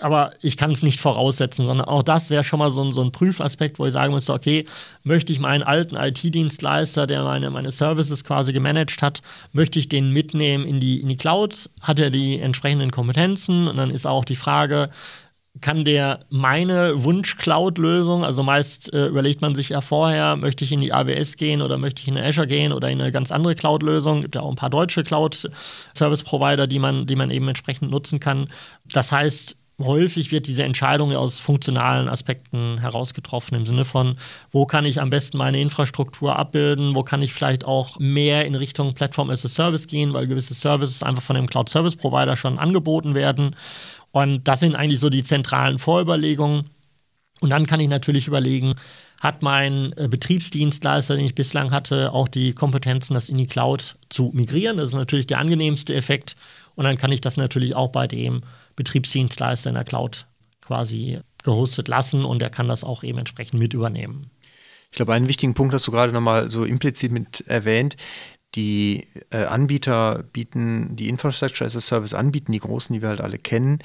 aber 0.00 0.32
ich 0.42 0.56
kann 0.56 0.70
es 0.70 0.82
nicht 0.82 1.00
voraussetzen, 1.00 1.66
sondern 1.66 1.88
auch 1.88 2.02
das 2.02 2.30
wäre 2.30 2.44
schon 2.44 2.60
mal 2.60 2.70
so 2.70 2.84
ein, 2.84 2.92
so 2.92 3.02
ein 3.02 3.10
Prüfaspekt, 3.10 3.78
wo 3.78 3.86
ich 3.86 3.92
sagen 3.92 4.14
müsste, 4.14 4.32
okay, 4.32 4.64
möchte 5.02 5.32
ich 5.32 5.40
meinen 5.40 5.62
alten 5.62 5.96
IT-Dienstleister, 5.96 7.06
der 7.06 7.24
meine, 7.24 7.50
meine 7.50 7.72
Services 7.72 8.22
quasi 8.22 8.52
gemanagt 8.52 9.02
hat, 9.02 9.22
möchte 9.52 9.78
ich 9.78 9.88
den 9.88 10.12
mitnehmen 10.12 10.64
in 10.64 10.78
die, 10.78 11.00
in 11.00 11.08
die 11.08 11.16
Cloud? 11.16 11.70
Hat 11.80 11.98
er 11.98 12.10
die 12.10 12.38
entsprechenden 12.38 12.92
Kompetenzen? 12.92 13.66
Und 13.66 13.76
dann 13.76 13.90
ist 13.90 14.06
auch 14.06 14.24
die 14.24 14.36
Frage, 14.36 14.90
kann 15.60 15.84
der 15.84 16.20
meine 16.30 17.04
Wunsch-Cloud-Lösung, 17.04 18.24
also 18.24 18.42
meist 18.42 18.92
äh, 18.94 19.06
überlegt 19.06 19.42
man 19.42 19.54
sich 19.54 19.68
ja 19.70 19.82
vorher, 19.82 20.36
möchte 20.36 20.64
ich 20.64 20.72
in 20.72 20.80
die 20.80 20.94
AWS 20.94 21.36
gehen 21.36 21.60
oder 21.60 21.76
möchte 21.76 22.00
ich 22.00 22.08
in 22.08 22.16
Azure 22.16 22.46
gehen 22.46 22.72
oder 22.72 22.88
in 22.88 23.00
eine 23.00 23.12
ganz 23.12 23.30
andere 23.30 23.54
Cloud-Lösung. 23.54 24.22
Gibt 24.22 24.34
ja 24.34 24.40
auch 24.40 24.48
ein 24.48 24.56
paar 24.56 24.70
deutsche 24.70 25.02
Cloud-Service-Provider, 25.02 26.66
die 26.66 26.78
man, 26.78 27.06
die 27.06 27.16
man 27.16 27.30
eben 27.30 27.48
entsprechend 27.48 27.90
nutzen 27.90 28.18
kann. 28.18 28.48
Das 28.92 29.12
heißt, 29.12 29.58
häufig 29.84 30.32
wird 30.32 30.46
diese 30.46 30.64
Entscheidung 30.64 31.14
aus 31.14 31.38
funktionalen 31.38 32.08
Aspekten 32.08 32.78
herausgetroffen, 32.78 33.56
im 33.56 33.66
Sinne 33.66 33.84
von, 33.84 34.16
wo 34.50 34.66
kann 34.66 34.84
ich 34.84 35.00
am 35.00 35.10
besten 35.10 35.38
meine 35.38 35.60
Infrastruktur 35.60 36.38
abbilden, 36.38 36.94
wo 36.94 37.02
kann 37.02 37.22
ich 37.22 37.34
vielleicht 37.34 37.64
auch 37.64 37.98
mehr 37.98 38.46
in 38.46 38.54
Richtung 38.54 38.94
Plattform 38.94 39.30
as 39.30 39.44
a 39.44 39.48
Service 39.48 39.86
gehen, 39.86 40.12
weil 40.12 40.26
gewisse 40.26 40.54
Services 40.54 41.02
einfach 41.02 41.22
von 41.22 41.36
dem 41.36 41.48
Cloud 41.48 41.68
Service 41.68 41.96
Provider 41.96 42.36
schon 42.36 42.58
angeboten 42.58 43.14
werden. 43.14 43.56
Und 44.10 44.46
das 44.46 44.60
sind 44.60 44.74
eigentlich 44.74 45.00
so 45.00 45.10
die 45.10 45.22
zentralen 45.22 45.78
Vorüberlegungen. 45.78 46.70
Und 47.40 47.50
dann 47.50 47.66
kann 47.66 47.80
ich 47.80 47.88
natürlich 47.88 48.28
überlegen, 48.28 48.74
hat 49.22 49.42
mein 49.42 49.92
äh, 49.96 50.08
Betriebsdienstleister, 50.08 51.16
den 51.16 51.24
ich 51.24 51.36
bislang 51.36 51.70
hatte, 51.70 52.12
auch 52.12 52.26
die 52.26 52.52
Kompetenzen, 52.54 53.14
das 53.14 53.28
in 53.28 53.38
die 53.38 53.46
Cloud 53.46 53.96
zu 54.08 54.30
migrieren. 54.34 54.76
Das 54.76 54.90
ist 54.90 54.94
natürlich 54.96 55.28
der 55.28 55.38
angenehmste 55.38 55.94
Effekt. 55.94 56.34
Und 56.74 56.84
dann 56.84 56.96
kann 56.96 57.12
ich 57.12 57.20
das 57.20 57.36
natürlich 57.36 57.74
auch 57.74 57.88
bei 57.88 58.06
dem 58.06 58.42
Betriebsdienstleister 58.76 59.70
in 59.70 59.74
der 59.74 59.84
Cloud 59.84 60.26
quasi 60.60 61.20
gehostet 61.42 61.88
lassen 61.88 62.24
und 62.24 62.40
er 62.40 62.50
kann 62.50 62.68
das 62.68 62.84
auch 62.84 63.02
eben 63.02 63.18
entsprechend 63.18 63.58
mit 63.58 63.74
übernehmen. 63.74 64.30
Ich 64.90 64.96
glaube, 64.96 65.14
einen 65.14 65.28
wichtigen 65.28 65.54
Punkt 65.54 65.74
hast 65.74 65.86
du 65.86 65.90
gerade 65.90 66.12
nochmal 66.12 66.50
so 66.50 66.64
implizit 66.64 67.12
mit 67.12 67.42
erwähnt. 67.46 67.96
die 68.54 69.06
äh, 69.30 69.44
Anbieter 69.44 70.24
bieten, 70.32 70.94
die 70.96 71.08
Infrastructure 71.08 71.66
as 71.66 71.74
a 71.74 71.80
Service 71.80 72.12
anbieten, 72.12 72.52
die 72.52 72.58
großen, 72.58 72.92
die 72.92 73.00
wir 73.00 73.08
halt 73.08 73.22
alle 73.22 73.38
kennen, 73.38 73.78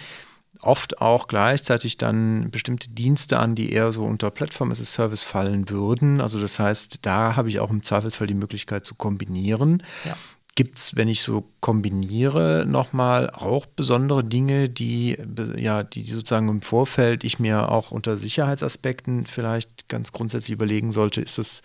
oft 0.62 1.02
auch 1.02 1.28
gleichzeitig 1.28 1.98
dann 1.98 2.52
bestimmte 2.52 2.90
Dienste 2.90 3.40
an, 3.40 3.56
die 3.56 3.72
eher 3.72 3.92
so 3.94 4.04
unter 4.04 4.30
Plattform 4.30 4.72
as 4.72 4.82
a 4.82 4.86
Service 4.86 5.24
fallen 5.24 5.70
würden. 5.70 6.20
Also 6.20 6.42
das 6.42 6.60
heißt, 6.60 7.00
da 7.04 7.36
habe 7.36 7.50
ich 7.50 7.60
auch 7.60 7.70
im 7.70 7.84
Zweifelsfall 7.84 8.28
die 8.28 8.34
Möglichkeit 8.34 8.86
zu 8.86 8.96
kombinieren. 8.96 9.84
Ja. 10.04 10.18
Gibt 10.58 10.80
es, 10.80 10.96
wenn 10.96 11.08
ich 11.08 11.22
so 11.22 11.48
kombiniere, 11.60 12.66
nochmal 12.68 13.30
auch 13.30 13.68
besondere 13.68 14.24
Dinge, 14.24 14.70
die, 14.70 15.16
ja, 15.56 15.84
die 15.84 16.10
sozusagen 16.10 16.50
im 16.50 16.64
Vorfeld 16.64 17.24
ich 17.24 17.38
mir 17.38 17.70
auch 17.70 17.92
unter 17.92 18.18
Sicherheitsaspekten 18.18 19.28
vielleicht 19.28 19.88
ganz 19.88 20.12
grundsätzlich 20.12 20.54
überlegen 20.54 20.92
sollte, 20.94 21.22
ist 21.22 21.38
das 21.38 21.62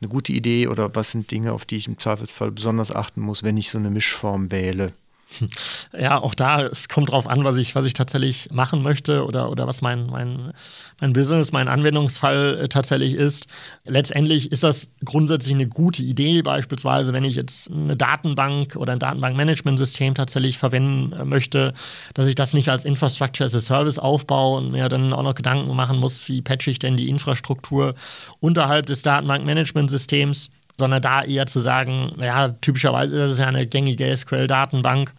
eine 0.00 0.10
gute 0.10 0.32
Idee 0.32 0.68
oder 0.68 0.94
was 0.94 1.10
sind 1.10 1.32
Dinge, 1.32 1.52
auf 1.52 1.64
die 1.64 1.74
ich 1.74 1.88
im 1.88 1.98
Zweifelsfall 1.98 2.52
besonders 2.52 2.94
achten 2.94 3.20
muss, 3.20 3.42
wenn 3.42 3.56
ich 3.56 3.68
so 3.68 3.78
eine 3.78 3.90
Mischform 3.90 4.52
wähle? 4.52 4.92
Ja, 5.98 6.18
auch 6.18 6.34
da, 6.34 6.62
es 6.62 6.88
kommt 6.88 7.10
drauf 7.10 7.26
an, 7.28 7.44
was 7.44 7.56
ich, 7.56 7.74
was 7.74 7.86
ich 7.86 7.94
tatsächlich 7.94 8.48
machen 8.52 8.82
möchte 8.82 9.24
oder, 9.24 9.50
oder 9.50 9.66
was 9.66 9.82
mein, 9.82 10.06
mein, 10.06 10.52
mein 11.00 11.12
Business, 11.12 11.52
mein 11.52 11.68
Anwendungsfall 11.68 12.60
äh, 12.62 12.68
tatsächlich 12.68 13.14
ist. 13.14 13.46
Letztendlich 13.84 14.52
ist 14.52 14.62
das 14.62 14.90
grundsätzlich 15.04 15.54
eine 15.54 15.68
gute 15.68 16.02
Idee, 16.02 16.42
beispielsweise, 16.42 17.12
wenn 17.12 17.24
ich 17.24 17.34
jetzt 17.34 17.70
eine 17.70 17.96
Datenbank 17.96 18.76
oder 18.76 18.92
ein 18.92 18.98
Datenbankmanagementsystem 18.98 20.14
tatsächlich 20.14 20.58
verwenden 20.58 21.12
äh, 21.12 21.24
möchte, 21.24 21.74
dass 22.14 22.28
ich 22.28 22.34
das 22.34 22.54
nicht 22.54 22.68
als 22.68 22.84
Infrastructure 22.84 23.46
as 23.46 23.54
a 23.54 23.60
Service 23.60 23.98
aufbaue 23.98 24.58
und 24.58 24.72
mir 24.72 24.88
dann 24.88 25.12
auch 25.12 25.22
noch 25.22 25.34
Gedanken 25.34 25.74
machen 25.74 25.98
muss, 25.98 26.28
wie 26.28 26.42
patche 26.42 26.70
ich 26.70 26.78
denn 26.78 26.96
die 26.96 27.08
Infrastruktur 27.08 27.94
unterhalb 28.40 28.86
des 28.86 29.02
Datenbankmanagementsystems 29.02 30.50
sondern 30.80 31.00
da 31.00 31.22
eher 31.22 31.46
zu 31.46 31.60
sagen, 31.60 32.16
ja, 32.18 32.48
typischerweise 32.48 33.22
ist 33.22 33.32
es 33.32 33.38
ja 33.38 33.46
eine 33.46 33.68
gängige 33.68 34.16
SQL-Datenbank. 34.16 35.14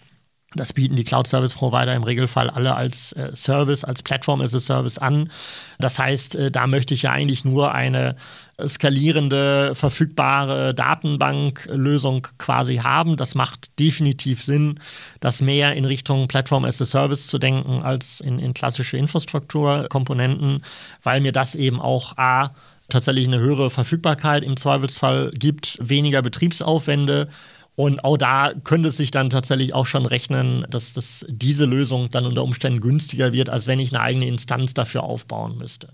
Das 0.54 0.74
bieten 0.74 0.98
die 0.98 1.06
Cloud-Service-Provider 1.06 1.96
im 1.96 2.04
Regelfall 2.04 2.50
alle 2.50 2.76
als 2.76 3.14
äh, 3.14 3.34
Service, 3.34 3.86
als 3.86 4.04
Plattform 4.04 4.42
as 4.42 4.54
a 4.54 4.60
Service 4.60 4.98
an. 4.98 5.32
Das 5.80 5.98
heißt, 5.98 6.36
äh, 6.36 6.52
da 6.52 6.68
möchte 6.68 6.94
ich 6.94 7.04
ja 7.04 7.12
eigentlich 7.12 7.46
nur 7.46 7.74
eine 7.74 8.18
skalierende, 8.62 9.74
verfügbare 9.76 10.74
Datenbanklösung 10.76 12.28
quasi 12.38 12.78
haben. 12.78 13.16
Das 13.16 13.34
macht 13.34 13.80
definitiv 13.80 14.44
Sinn, 14.44 14.82
das 15.22 15.42
mehr 15.42 15.74
in 15.74 15.86
Richtung 15.86 16.28
Plattform 16.28 16.66
as 16.66 16.82
a 16.82 16.86
Service 16.86 17.28
zu 17.28 17.38
denken 17.38 17.82
als 17.84 18.20
in, 18.20 18.38
in 18.38 18.54
klassische 18.54 18.98
Infrastrukturkomponenten, 18.98 20.66
weil 21.02 21.22
mir 21.22 21.32
das 21.32 21.56
eben 21.56 21.80
auch 21.80 22.18
A 22.18 22.52
tatsächlich 22.92 23.28
eine 23.28 23.40
höhere 23.40 23.70
Verfügbarkeit 23.70 24.44
im 24.44 24.58
Zweifelsfall 24.58 25.32
gibt, 25.34 25.78
weniger 25.82 26.22
Betriebsaufwände. 26.22 27.28
Und 27.76 28.04
auch 28.04 28.18
da 28.18 28.54
könnte 28.64 28.90
es 28.90 28.98
sich 28.98 29.12
dann 29.12 29.30
tatsächlich 29.30 29.74
auch 29.74 29.86
schon 29.86 30.06
rechnen, 30.06 30.66
dass 30.70 30.94
das, 30.94 31.26
diese 31.30 31.66
Lösung 31.66 32.10
dann 32.12 32.26
unter 32.26 32.44
Umständen 32.44 32.82
günstiger 32.82 33.34
wird, 33.34 33.50
als 33.50 33.68
wenn 33.68 33.80
ich 33.80 33.94
eine 33.94 34.04
eigene 34.04 34.28
Instanz 34.28 34.74
dafür 34.74 35.04
aufbauen 35.04 35.58
müsste. 35.58 35.94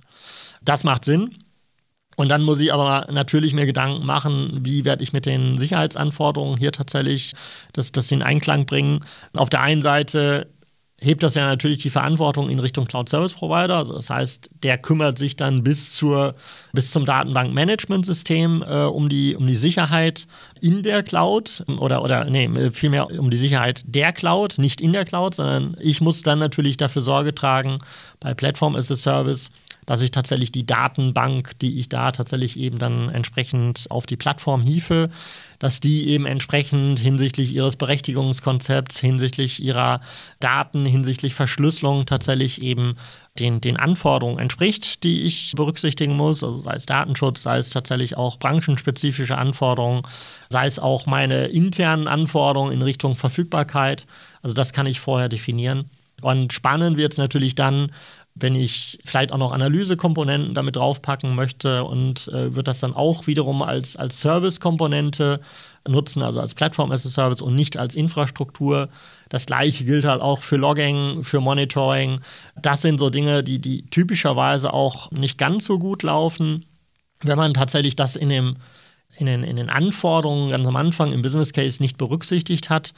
Das 0.62 0.84
macht 0.84 1.06
Sinn. 1.06 1.38
Und 2.18 2.30
dann 2.30 2.42
muss 2.42 2.60
ich 2.60 2.74
aber 2.74 3.06
natürlich 3.12 3.54
mir 3.54 3.68
Gedanken 3.68 4.04
machen, 4.04 4.62
wie 4.64 4.86
werde 4.86 5.04
ich 5.04 5.14
mit 5.14 5.28
den 5.28 5.60
Sicherheitsanforderungen 5.60 6.58
hier 6.58 6.72
tatsächlich 6.72 7.34
das, 7.74 7.92
das 7.92 8.12
in 8.12 8.24
Einklang 8.24 8.66
bringen. 8.66 9.02
Auf 9.36 9.52
der 9.52 9.62
einen 9.62 9.84
Seite 9.84 10.48
hebt 11.00 11.22
das 11.22 11.36
ja 11.36 11.46
natürlich 11.46 11.82
die 11.84 11.92
Verantwortung 11.92 12.50
in 12.50 12.58
Richtung 12.58 12.86
Cloud 12.86 13.08
Service 13.08 13.34
Provider. 13.34 13.78
Also 13.78 13.94
das 13.94 14.10
heißt, 14.10 14.50
der 14.64 14.80
kümmert 14.80 15.20
sich 15.20 15.36
dann 15.36 15.64
bis, 15.64 15.94
zur, 15.94 16.36
bis 16.74 16.90
zum 16.92 17.06
Datenbankmanagementsystem 17.06 18.64
äh, 18.68 18.84
um, 18.86 19.08
die, 19.08 19.36
um 19.36 19.46
die 19.46 19.56
Sicherheit 19.56 20.28
in 20.60 20.82
der 20.82 21.04
Cloud 21.04 21.64
oder, 21.80 22.02
oder 22.02 22.26
nee, 22.26 22.72
vielmehr 22.72 23.12
um 23.12 23.30
die 23.30 23.38
Sicherheit 23.38 23.84
der 23.86 24.12
Cloud, 24.12 24.58
nicht 24.58 24.82
in 24.82 24.92
der 24.92 25.06
Cloud, 25.06 25.36
sondern 25.36 25.78
ich 25.80 26.02
muss 26.02 26.24
dann 26.24 26.40
natürlich 26.40 26.78
dafür 26.78 27.04
Sorge 27.04 27.36
tragen 27.36 27.78
bei 28.20 28.34
Platform 28.34 28.76
as 28.76 28.92
a 28.92 28.96
Service, 28.96 29.52
dass 29.86 30.02
ich 30.02 30.12
tatsächlich 30.12 30.52
die 30.52 30.66
Datenbank, 30.66 31.60
die 31.60 31.80
ich 31.80 31.90
da 31.90 32.12
tatsächlich 32.12 32.58
eben 32.58 32.80
dann 32.80 33.10
entsprechend 33.10 33.86
auf 33.90 34.08
die 34.08 34.18
Plattform 34.18 34.62
hiefe, 34.62 35.10
dass 35.60 35.80
die 35.80 36.10
eben 36.10 36.26
entsprechend 36.26 37.00
hinsichtlich 37.00 37.54
ihres 37.54 37.76
Berechtigungskonzepts, 37.76 39.00
hinsichtlich 39.00 39.62
ihrer 39.62 40.02
Daten, 40.40 40.86
hinsichtlich 40.86 41.34
Verschlüsselung 41.34 42.06
tatsächlich 42.06 42.62
eben 42.62 42.96
den, 43.40 43.62
den 43.62 43.78
Anforderungen 43.78 44.40
entspricht, 44.40 45.04
die 45.04 45.24
ich 45.24 45.54
berücksichtigen 45.56 46.16
muss, 46.16 46.44
also 46.44 46.58
sei 46.60 46.74
es 46.74 46.86
Datenschutz, 46.86 47.44
sei 47.44 47.58
es 47.58 47.70
tatsächlich 47.70 48.18
auch 48.18 48.38
branchenspezifische 48.40 49.38
Anforderungen, 49.38 50.04
sei 50.50 50.66
es 50.66 50.80
auch 50.80 51.06
meine 51.06 51.46
internen 51.48 52.08
Anforderungen 52.08 52.74
in 52.74 52.82
Richtung 52.82 53.16
Verfügbarkeit. 53.16 54.06
Also 54.42 54.56
das 54.56 54.74
kann 54.74 54.86
ich 54.86 55.00
vorher 55.00 55.30
definieren. 55.30 55.90
Und 56.22 56.52
spannend 56.54 56.98
wird 56.98 57.14
es 57.14 57.20
natürlich 57.20 57.56
dann, 57.56 57.92
wenn 58.40 58.56
ich 58.56 59.00
vielleicht 59.04 59.32
auch 59.32 59.38
noch 59.38 59.52
Analysekomponenten 59.52 60.54
damit 60.54 60.76
draufpacken 60.76 61.36
möchte 61.36 61.84
und 61.84 62.28
äh, 62.30 62.54
wird 62.56 62.68
das 62.68 62.80
dann 62.80 62.94
auch 62.94 63.28
wiederum 63.28 63.62
als, 63.62 63.96
als 63.96 64.20
Service-Komponente 64.20 65.40
nutzen, 65.88 66.22
also 66.22 66.40
als 66.40 66.54
Plattform 66.54 66.92
as 66.92 67.06
a 67.06 67.10
Service 67.10 67.42
und 67.42 67.56
nicht 67.56 67.78
als 67.78 67.96
Infrastruktur. 67.96 68.90
Das 69.30 69.46
gleiche 69.46 69.86
gilt 69.86 70.06
halt 70.06 70.22
auch 70.22 70.42
für 70.42 70.58
Logging, 70.58 71.24
für 71.24 71.42
Monitoring. 71.42 72.22
Das 72.62 72.82
sind 72.82 73.00
so 73.00 73.10
Dinge, 73.10 73.44
die, 73.44 73.60
die 73.60 73.90
typischerweise 73.90 74.74
auch 74.74 75.12
nicht 75.12 75.38
ganz 75.38 75.66
so 75.66 75.80
gut 75.80 76.04
laufen. 76.04 76.66
Wenn 77.22 77.38
man 77.38 77.54
tatsächlich 77.54 77.96
das 77.96 78.16
in 78.16 78.30
dem 78.30 78.58
in 79.20 79.26
den, 79.26 79.44
in 79.44 79.56
den 79.56 79.70
Anforderungen 79.70 80.52
ganz 80.52 80.68
am 80.68 80.76
Anfang 80.76 81.12
im 81.12 81.22
Business 81.24 81.52
Case 81.54 81.82
nicht 81.82 81.98
berücksichtigt 81.98 82.70
hat, 82.70 82.94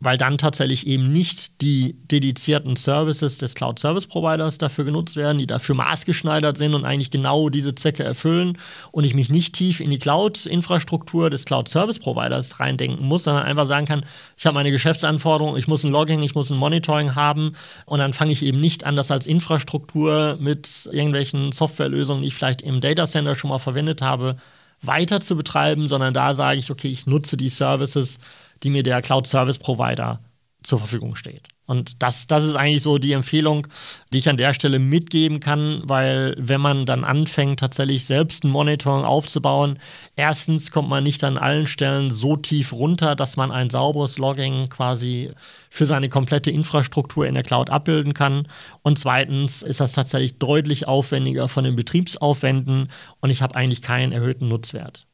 weil 0.00 0.18
dann 0.18 0.38
tatsächlich 0.38 0.86
eben 0.86 1.12
nicht 1.12 1.62
die 1.62 1.96
dedizierten 2.10 2.76
Services 2.76 3.38
des 3.38 3.54
Cloud 3.54 3.78
Service 3.78 4.06
Providers 4.06 4.58
dafür 4.58 4.84
genutzt 4.84 5.16
werden, 5.16 5.38
die 5.38 5.46
dafür 5.46 5.74
maßgeschneidert 5.76 6.58
sind 6.58 6.74
und 6.74 6.84
eigentlich 6.84 7.10
genau 7.10 7.48
diese 7.48 7.74
Zwecke 7.74 8.04
erfüllen 8.04 8.58
und 8.92 9.04
ich 9.04 9.14
mich 9.14 9.30
nicht 9.30 9.54
tief 9.54 9.80
in 9.80 9.90
die 9.90 9.98
Cloud-Infrastruktur 9.98 11.30
des 11.30 11.44
Cloud 11.44 11.68
Service 11.68 11.98
Providers 11.98 12.60
reindenken 12.60 13.06
muss, 13.06 13.24
sondern 13.24 13.44
einfach 13.44 13.66
sagen 13.66 13.86
kann, 13.86 14.04
ich 14.36 14.44
habe 14.44 14.54
meine 14.54 14.70
Geschäftsanforderungen, 14.70 15.58
ich 15.58 15.68
muss 15.68 15.84
ein 15.84 15.92
Logging, 15.92 16.22
ich 16.22 16.34
muss 16.34 16.50
ein 16.50 16.58
Monitoring 16.58 17.14
haben 17.14 17.52
und 17.86 18.00
dann 18.00 18.12
fange 18.12 18.32
ich 18.32 18.44
eben 18.44 18.60
nicht 18.60 18.84
an, 18.84 18.96
das 18.96 19.10
als 19.10 19.26
Infrastruktur 19.26 20.36
mit 20.40 20.88
irgendwelchen 20.92 21.52
Softwarelösungen, 21.52 22.22
die 22.22 22.28
ich 22.28 22.34
vielleicht 22.34 22.62
im 22.62 22.80
Data 22.80 23.06
Center 23.06 23.34
schon 23.34 23.50
mal 23.50 23.58
verwendet 23.58 24.02
habe, 24.02 24.36
weiter 24.82 25.20
zu 25.20 25.36
betreiben, 25.36 25.86
sondern 25.86 26.14
da 26.14 26.34
sage 26.34 26.58
ich, 26.58 26.70
okay, 26.70 26.88
ich 26.88 27.06
nutze 27.06 27.36
die 27.36 27.48
Services, 27.48 28.18
die 28.64 28.70
mir 28.70 28.82
der 28.82 29.02
Cloud 29.02 29.26
Service 29.26 29.58
Provider 29.58 30.20
zur 30.64 30.78
Verfügung 30.78 31.14
steht. 31.14 31.48
Und 31.66 32.02
das, 32.02 32.26
das 32.26 32.44
ist 32.44 32.56
eigentlich 32.56 32.82
so 32.82 32.98
die 32.98 33.12
Empfehlung, 33.12 33.66
die 34.12 34.18
ich 34.18 34.28
an 34.28 34.36
der 34.36 34.52
Stelle 34.52 34.78
mitgeben 34.78 35.40
kann, 35.40 35.82
weil 35.84 36.34
wenn 36.38 36.60
man 36.60 36.84
dann 36.84 37.04
anfängt, 37.04 37.60
tatsächlich 37.60 38.04
selbst 38.04 38.44
ein 38.44 38.50
Monitoring 38.50 39.04
aufzubauen, 39.04 39.78
erstens 40.14 40.70
kommt 40.70 40.90
man 40.90 41.04
nicht 41.04 41.24
an 41.24 41.38
allen 41.38 41.66
Stellen 41.66 42.10
so 42.10 42.36
tief 42.36 42.72
runter, 42.72 43.14
dass 43.14 43.36
man 43.36 43.50
ein 43.50 43.70
sauberes 43.70 44.18
Logging 44.18 44.68
quasi 44.68 45.32
für 45.70 45.86
seine 45.86 46.10
komplette 46.10 46.50
Infrastruktur 46.50 47.26
in 47.26 47.34
der 47.34 47.44
Cloud 47.44 47.70
abbilden 47.70 48.12
kann. 48.12 48.46
Und 48.82 48.98
zweitens 48.98 49.62
ist 49.62 49.80
das 49.80 49.92
tatsächlich 49.92 50.38
deutlich 50.38 50.86
aufwendiger 50.86 51.48
von 51.48 51.64
den 51.64 51.76
Betriebsaufwänden 51.76 52.90
und 53.20 53.30
ich 53.30 53.40
habe 53.40 53.54
eigentlich 53.54 53.80
keinen 53.80 54.12
erhöhten 54.12 54.48
Nutzwert. 54.48 55.06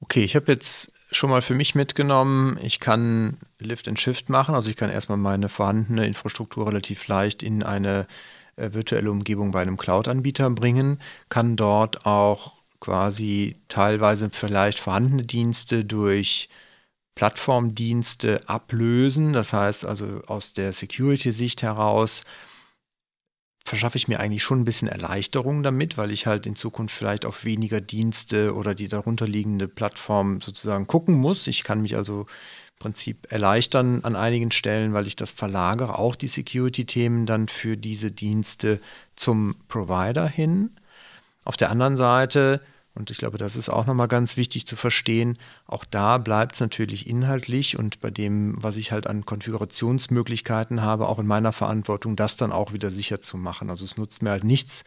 Okay, 0.00 0.24
ich 0.24 0.34
habe 0.34 0.50
jetzt 0.50 0.92
schon 1.16 1.30
mal 1.30 1.42
für 1.42 1.54
mich 1.54 1.74
mitgenommen, 1.74 2.58
ich 2.62 2.80
kann 2.80 3.38
Lift 3.58 3.88
and 3.88 3.98
Shift 3.98 4.28
machen, 4.28 4.54
also 4.54 4.70
ich 4.70 4.76
kann 4.76 4.90
erstmal 4.90 5.18
meine 5.18 5.48
vorhandene 5.48 6.06
Infrastruktur 6.06 6.66
relativ 6.66 7.06
leicht 7.08 7.42
in 7.42 7.62
eine 7.62 8.06
äh, 8.56 8.72
virtuelle 8.72 9.10
Umgebung 9.10 9.50
bei 9.50 9.62
einem 9.62 9.76
Cloud-Anbieter 9.76 10.50
bringen, 10.50 11.00
kann 11.28 11.56
dort 11.56 12.06
auch 12.06 12.62
quasi 12.80 13.56
teilweise 13.68 14.30
vielleicht 14.30 14.80
vorhandene 14.80 15.22
Dienste 15.22 15.84
durch 15.84 16.48
Plattformdienste 17.14 18.48
ablösen. 18.48 19.32
Das 19.32 19.52
heißt 19.52 19.84
also 19.84 20.22
aus 20.26 20.52
der 20.52 20.72
Security-Sicht 20.72 21.62
heraus 21.62 22.24
verschaffe 23.64 23.96
ich 23.96 24.08
mir 24.08 24.20
eigentlich 24.20 24.42
schon 24.42 24.60
ein 24.60 24.64
bisschen 24.64 24.88
Erleichterung 24.88 25.62
damit, 25.62 25.96
weil 25.96 26.10
ich 26.10 26.26
halt 26.26 26.46
in 26.46 26.56
Zukunft 26.56 26.94
vielleicht 26.94 27.24
auf 27.24 27.44
weniger 27.44 27.80
Dienste 27.80 28.54
oder 28.54 28.74
die 28.74 28.88
darunterliegende 28.88 29.68
Plattform 29.68 30.40
sozusagen 30.40 30.86
gucken 30.86 31.14
muss. 31.14 31.46
Ich 31.46 31.64
kann 31.64 31.82
mich 31.82 31.96
also 31.96 32.22
im 32.22 32.78
Prinzip 32.78 33.30
erleichtern 33.30 34.04
an 34.04 34.16
einigen 34.16 34.50
Stellen, 34.50 34.92
weil 34.92 35.06
ich 35.06 35.16
das 35.16 35.32
verlagere, 35.32 35.98
auch 35.98 36.16
die 36.16 36.28
Security-Themen 36.28 37.26
dann 37.26 37.48
für 37.48 37.76
diese 37.76 38.10
Dienste 38.10 38.80
zum 39.14 39.54
Provider 39.68 40.26
hin. 40.26 40.70
Auf 41.44 41.56
der 41.56 41.70
anderen 41.70 41.96
Seite 41.96 42.60
und 42.94 43.10
ich 43.10 43.18
glaube, 43.18 43.38
das 43.38 43.56
ist 43.56 43.70
auch 43.70 43.86
nochmal 43.86 44.08
ganz 44.08 44.36
wichtig 44.36 44.66
zu 44.66 44.76
verstehen. 44.76 45.38
Auch 45.66 45.84
da 45.84 46.18
bleibt 46.18 46.54
es 46.54 46.60
natürlich 46.60 47.06
inhaltlich 47.06 47.78
und 47.78 48.00
bei 48.00 48.10
dem, 48.10 48.54
was 48.62 48.76
ich 48.76 48.92
halt 48.92 49.06
an 49.06 49.24
Konfigurationsmöglichkeiten 49.24 50.82
habe, 50.82 51.08
auch 51.08 51.18
in 51.18 51.26
meiner 51.26 51.52
Verantwortung, 51.52 52.16
das 52.16 52.36
dann 52.36 52.52
auch 52.52 52.72
wieder 52.72 52.90
sicher 52.90 53.22
zu 53.22 53.36
machen. 53.38 53.70
Also 53.70 53.84
es 53.84 53.96
nutzt 53.96 54.22
mir 54.22 54.30
halt 54.30 54.44
nichts, 54.44 54.84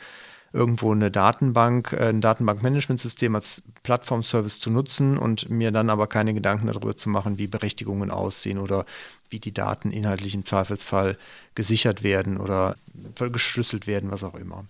irgendwo 0.54 0.92
eine 0.92 1.12
Datenbank, 1.12 1.94
äh, 1.94 2.10
ein 2.10 2.22
Datenbankmanagementsystem 2.22 3.36
als 3.36 3.62
Plattformservice 3.84 4.60
zu 4.60 4.70
nutzen 4.70 5.18
und 5.18 5.50
mir 5.50 5.72
dann 5.72 5.90
aber 5.90 6.08
keine 6.08 6.34
Gedanken 6.34 6.68
darüber 6.68 6.96
zu 6.96 7.10
machen, 7.10 7.38
wie 7.38 7.48
Berechtigungen 7.48 8.10
aussehen 8.10 8.58
oder 8.60 8.86
wie 9.30 9.40
die 9.40 9.54
Daten 9.54 9.92
inhaltlich 9.92 10.34
im 10.34 10.46
Zweifelsfall 10.46 11.18
gesichert 11.56 12.04
werden 12.04 12.38
oder 12.38 12.78
geschlüsselt 13.18 13.86
werden, 13.86 14.12
was 14.12 14.24
auch 14.24 14.36
immer. 14.36 14.66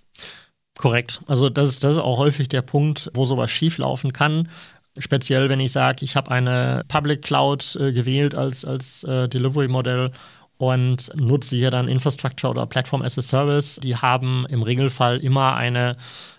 Korrekt. 0.78 1.22
Also 1.28 1.50
das 1.50 1.70
ist, 1.70 1.84
das 1.84 1.94
ist 1.94 2.02
auch 2.02 2.18
häufig 2.18 2.50
der 2.50 2.62
Punkt, 2.62 3.10
wo 3.14 3.26
sowas 3.26 3.50
schieflaufen 3.50 4.12
kann. 4.14 4.50
Speziell, 4.98 5.50
wenn 5.50 5.60
ich 5.60 5.72
sage, 5.72 6.04
ich 6.06 6.16
habe 6.16 6.32
eine 6.32 6.84
Public 6.88 7.22
Cloud 7.22 7.78
äh, 7.80 7.92
gewählt 7.92 8.36
als, 8.36 8.64
als 8.64 9.04
äh, 9.04 9.28
Delivery-Modell 9.28 10.12
und 10.58 11.12
nutze 11.16 11.56
hier 11.56 11.72
dann 11.72 11.88
Infrastructure 11.88 12.52
oder 12.52 12.66
Platform 12.66 13.02
as 13.02 13.18
a 13.18 13.22
Service. 13.22 13.80
Die 13.84 13.96
haben 13.96 14.46
im 14.50 14.64
Regelfall 14.64 15.18
immer 15.18 15.56
eine 15.56 15.98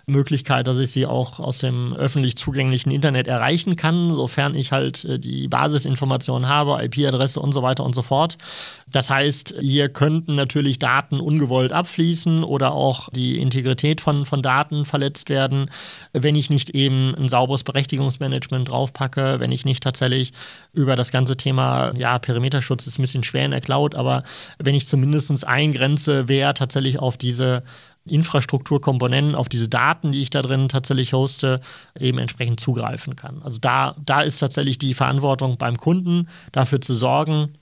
Möglichkeit, 0.08 0.68
dass 0.68 0.78
ich 0.78 0.92
sie 0.92 1.04
auch 1.04 1.40
aus 1.40 1.58
dem 1.58 1.92
öffentlich 1.92 2.36
zugänglichen 2.36 2.92
Internet 2.92 3.26
erreichen 3.26 3.74
kann, 3.74 4.14
sofern 4.14 4.54
ich 4.54 4.70
halt 4.70 5.04
äh, 5.04 5.18
die 5.18 5.48
Basisinformationen 5.48 6.48
habe, 6.48 6.80
IP-Adresse 6.84 7.40
und 7.40 7.52
so 7.52 7.62
weiter 7.62 7.82
und 7.82 7.92
so 7.92 8.02
fort. 8.02 8.38
Das 8.86 9.10
heißt, 9.10 9.56
hier 9.60 9.88
könnten 9.88 10.36
natürlich 10.36 10.78
Daten 10.78 11.18
ungewollt 11.18 11.72
abfließen 11.72 12.44
oder 12.44 12.72
auch 12.72 13.08
die 13.10 13.40
Integrität 13.40 14.00
von, 14.00 14.26
von 14.26 14.42
Daten 14.42 14.84
verletzt 14.84 15.28
werden, 15.28 15.72
wenn 16.12 16.36
ich 16.36 16.50
nicht 16.50 16.70
eben 16.70 17.12
ein 17.16 17.28
sauberes 17.28 17.64
Berechtigungsmanagement 17.64 18.70
draufpacke, 18.70 19.40
wenn 19.40 19.50
ich 19.50 19.64
nicht 19.64 19.82
tatsächlich 19.82 20.32
über 20.72 20.94
das 20.94 21.10
ganze 21.10 21.36
Thema, 21.36 21.92
ja, 21.96 22.20
Perimeterschutz 22.20 22.86
ist 22.86 23.00
ein 23.00 23.02
bisschen 23.02 23.24
schwer 23.24 23.44
in 23.44 23.50
der 23.50 23.60
Cloud, 23.60 23.96
aber 23.96 24.22
wenn 24.58 24.76
ich 24.76 24.86
zumindest 24.86 25.44
eingrenze, 25.44 26.28
wer 26.28 26.54
tatsächlich 26.54 27.00
auf 27.00 27.16
diese 27.16 27.62
Infrastrukturkomponenten 28.08 29.34
auf 29.34 29.48
diese 29.48 29.68
Daten, 29.68 30.12
die 30.12 30.22
ich 30.22 30.30
da 30.30 30.42
drin 30.42 30.68
tatsächlich 30.68 31.12
hoste, 31.12 31.60
eben 31.98 32.18
entsprechend 32.18 32.60
zugreifen 32.60 33.16
kann. 33.16 33.42
Also 33.42 33.58
da, 33.60 33.94
da 34.04 34.22
ist 34.22 34.38
tatsächlich 34.38 34.78
die 34.78 34.94
Verantwortung 34.94 35.58
beim 35.58 35.76
Kunden, 35.76 36.28
dafür 36.52 36.80
zu 36.80 36.94
sorgen, 36.94 37.52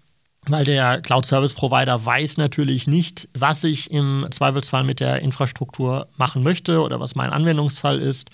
weil 0.46 0.64
der 0.64 1.00
Cloud 1.00 1.24
Service 1.24 1.54
Provider 1.54 2.04
weiß 2.04 2.36
natürlich 2.36 2.86
nicht, 2.86 3.28
was 3.34 3.64
ich 3.64 3.90
im 3.90 4.26
Zweifelsfall 4.30 4.84
mit 4.84 5.00
der 5.00 5.20
Infrastruktur 5.20 6.08
machen 6.16 6.42
möchte 6.42 6.80
oder 6.80 7.00
was 7.00 7.14
mein 7.14 7.30
Anwendungsfall 7.30 7.98
ist. 7.98 8.30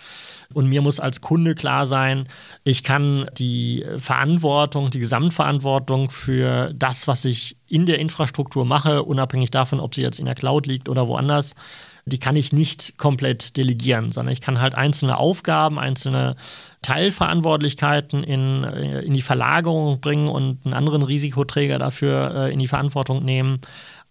Und 0.52 0.68
mir 0.68 0.82
muss 0.82 0.98
als 0.98 1.20
Kunde 1.20 1.54
klar 1.54 1.86
sein, 1.86 2.26
ich 2.64 2.82
kann 2.82 3.30
die 3.38 3.84
Verantwortung, 3.98 4.90
die 4.90 4.98
Gesamtverantwortung 4.98 6.10
für 6.10 6.72
das, 6.74 7.06
was 7.06 7.24
ich 7.24 7.56
in 7.68 7.86
der 7.86 8.00
Infrastruktur 8.00 8.64
mache, 8.64 9.04
unabhängig 9.04 9.52
davon, 9.52 9.78
ob 9.78 9.94
sie 9.94 10.02
jetzt 10.02 10.18
in 10.18 10.26
der 10.26 10.34
Cloud 10.34 10.66
liegt 10.66 10.88
oder 10.88 11.06
woanders, 11.06 11.54
die 12.04 12.18
kann 12.18 12.36
ich 12.36 12.52
nicht 12.52 12.98
komplett 12.98 13.56
delegieren, 13.56 14.12
sondern 14.12 14.32
ich 14.32 14.40
kann 14.40 14.60
halt 14.60 14.74
einzelne 14.74 15.18
Aufgaben, 15.18 15.78
einzelne 15.78 16.36
Teilverantwortlichkeiten 16.82 18.24
in, 18.24 18.64
äh, 18.64 19.00
in 19.00 19.12
die 19.12 19.22
Verlagerung 19.22 20.00
bringen 20.00 20.28
und 20.28 20.64
einen 20.64 20.74
anderen 20.74 21.02
Risikoträger 21.02 21.78
dafür 21.78 22.34
äh, 22.34 22.52
in 22.52 22.58
die 22.58 22.68
Verantwortung 22.68 23.24
nehmen. 23.24 23.60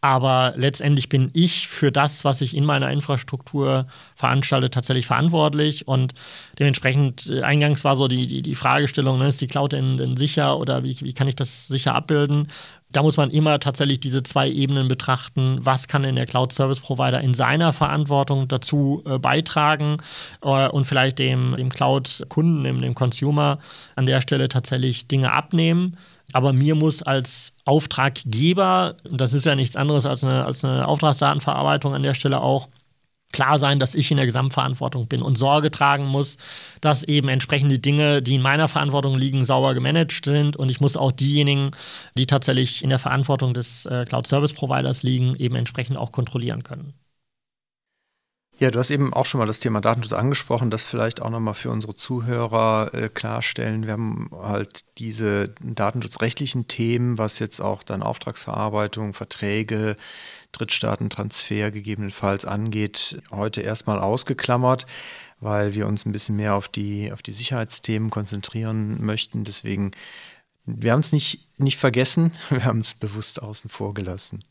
Aber 0.01 0.53
letztendlich 0.55 1.09
bin 1.09 1.29
ich 1.33 1.67
für 1.67 1.91
das, 1.91 2.23
was 2.23 2.41
ich 2.41 2.55
in 2.55 2.63
meiner 2.63 2.89
Infrastruktur 2.91 3.87
veranstalte, 4.15 4.69
tatsächlich 4.69 5.07
verantwortlich. 5.07 5.87
Und 5.87 6.13
dementsprechend, 6.57 7.29
äh, 7.29 7.41
eingangs 7.41 7.83
war 7.83 7.95
so 7.95 8.07
die, 8.07 8.27
die, 8.27 8.41
die 8.41 8.55
Fragestellung, 8.55 9.19
ne, 9.19 9.27
ist 9.27 9.41
die 9.41 9.47
Cloud 9.47 9.73
denn, 9.73 9.97
denn 9.97 10.15
sicher 10.15 10.57
oder 10.57 10.83
wie, 10.83 10.95
wie 11.01 11.13
kann 11.13 11.27
ich 11.27 11.35
das 11.35 11.67
sicher 11.67 11.95
abbilden? 11.95 12.47
da 12.91 13.03
muss 13.03 13.17
man 13.17 13.29
immer 13.29 13.59
tatsächlich 13.59 13.99
diese 13.99 14.23
zwei 14.23 14.49
Ebenen 14.49 14.87
betrachten. 14.87 15.59
Was 15.61 15.87
kann 15.87 16.03
denn 16.03 16.15
der 16.15 16.25
Cloud 16.25 16.51
Service 16.51 16.79
Provider 16.79 17.21
in 17.21 17.33
seiner 17.33 17.71
Verantwortung 17.71 18.47
dazu 18.47 19.03
äh, 19.05 19.19
beitragen 19.19 19.97
äh, 20.41 20.67
und 20.67 20.85
vielleicht 20.85 21.19
dem, 21.19 21.55
dem 21.55 21.69
Cloud-Kunden, 21.69 22.63
dem, 22.63 22.81
dem 22.81 22.95
Consumer 22.95 23.59
an 23.95 24.05
der 24.05 24.21
Stelle 24.21 24.49
tatsächlich 24.49 25.07
Dinge 25.07 25.31
abnehmen. 25.31 25.97
Aber 26.33 26.53
mir 26.53 26.75
muss 26.75 27.01
als 27.01 27.53
Auftraggeber, 27.65 28.97
das 29.09 29.33
ist 29.33 29.45
ja 29.45 29.55
nichts 29.55 29.75
anderes 29.75 30.05
als 30.05 30.23
eine, 30.23 30.45
als 30.45 30.63
eine 30.63 30.87
Auftragsdatenverarbeitung 30.87 31.93
an 31.93 32.03
der 32.03 32.13
Stelle 32.13 32.41
auch, 32.41 32.69
klar 33.31 33.59
sein, 33.59 33.79
dass 33.79 33.95
ich 33.95 34.09
in 34.11 34.17
der 34.17 34.25
Gesamtverantwortung 34.25 35.07
bin 35.07 35.21
und 35.21 35.37
Sorge 35.37 35.71
tragen 35.71 36.05
muss, 36.05 36.37
dass 36.81 37.03
eben 37.03 37.29
entsprechende 37.29 37.79
Dinge, 37.79 38.21
die 38.21 38.35
in 38.35 38.41
meiner 38.41 38.67
Verantwortung 38.67 39.17
liegen, 39.17 39.45
sauber 39.45 39.73
gemanagt 39.73 40.25
sind 40.25 40.57
und 40.57 40.69
ich 40.69 40.81
muss 40.81 40.97
auch 40.97 41.11
diejenigen, 41.11 41.71
die 42.17 42.25
tatsächlich 42.25 42.83
in 42.83 42.89
der 42.89 42.99
Verantwortung 42.99 43.53
des 43.53 43.85
äh, 43.85 44.05
Cloud 44.05 44.27
Service 44.27 44.53
Providers 44.53 45.03
liegen, 45.03 45.35
eben 45.35 45.55
entsprechend 45.55 45.97
auch 45.97 46.11
kontrollieren 46.11 46.63
können. 46.63 46.93
Ja, 48.59 48.71
du 48.71 48.79
hast 48.79 48.91
eben 48.91 49.13
auch 49.13 49.25
schon 49.25 49.39
mal 49.39 49.47
das 49.47 49.61
Thema 49.61 49.79
Datenschutz 49.79 50.11
angesprochen, 50.11 50.69
das 50.69 50.83
vielleicht 50.83 51.21
auch 51.21 51.29
nochmal 51.29 51.53
für 51.53 51.71
unsere 51.71 51.95
Zuhörer 51.95 52.93
äh, 52.93 53.07
klarstellen. 53.07 53.85
Wir 53.85 53.93
haben 53.93 54.29
halt 54.33 54.83
diese 54.97 55.55
datenschutzrechtlichen 55.61 56.67
Themen, 56.67 57.17
was 57.17 57.39
jetzt 57.39 57.61
auch 57.61 57.83
dann 57.83 58.03
Auftragsverarbeitung, 58.03 59.13
Verträge, 59.13 59.95
Drittstaatentransfer 60.51 61.71
gegebenenfalls 61.71 62.43
angeht, 62.43 63.21
heute 63.31 63.61
erstmal 63.61 63.99
ausgeklammert, 63.99 64.85
weil 65.39 65.73
wir 65.73 65.87
uns 65.87 66.05
ein 66.05 66.11
bisschen 66.11 66.35
mehr 66.35 66.55
auf 66.55 66.67
die, 66.67 67.13
auf 67.13 67.21
die 67.21 67.33
Sicherheitsthemen 67.33 68.09
konzentrieren 68.09 69.01
möchten. 69.01 69.45
Deswegen, 69.45 69.91
wir 70.65 70.91
haben 70.91 70.99
es 70.99 71.13
nicht, 71.13 71.47
nicht 71.57 71.77
vergessen, 71.77 72.33
wir 72.49 72.65
haben 72.65 72.81
es 72.81 72.93
bewusst 72.93 73.41
außen 73.41 73.69
vor 73.69 73.93
gelassen. 73.93 74.43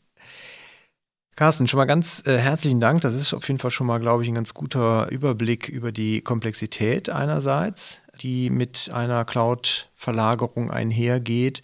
Carsten, 1.39 1.69
schon 1.69 1.77
mal 1.77 1.85
ganz 1.85 2.21
äh, 2.25 2.37
herzlichen 2.37 2.81
Dank. 2.81 2.99
Das 2.99 3.13
ist 3.13 3.33
auf 3.33 3.47
jeden 3.47 3.59
Fall 3.59 3.71
schon 3.71 3.87
mal, 3.87 4.01
glaube 4.01 4.23
ich, 4.23 4.27
ein 4.27 4.35
ganz 4.35 4.53
guter 4.53 5.09
Überblick 5.09 5.69
über 5.69 5.93
die 5.93 6.19
Komplexität 6.19 7.09
einerseits, 7.09 7.99
die 8.19 8.49
mit 8.49 8.91
einer 8.93 9.23
Cloud-Verlagerung 9.23 10.69
einhergeht 10.69 11.63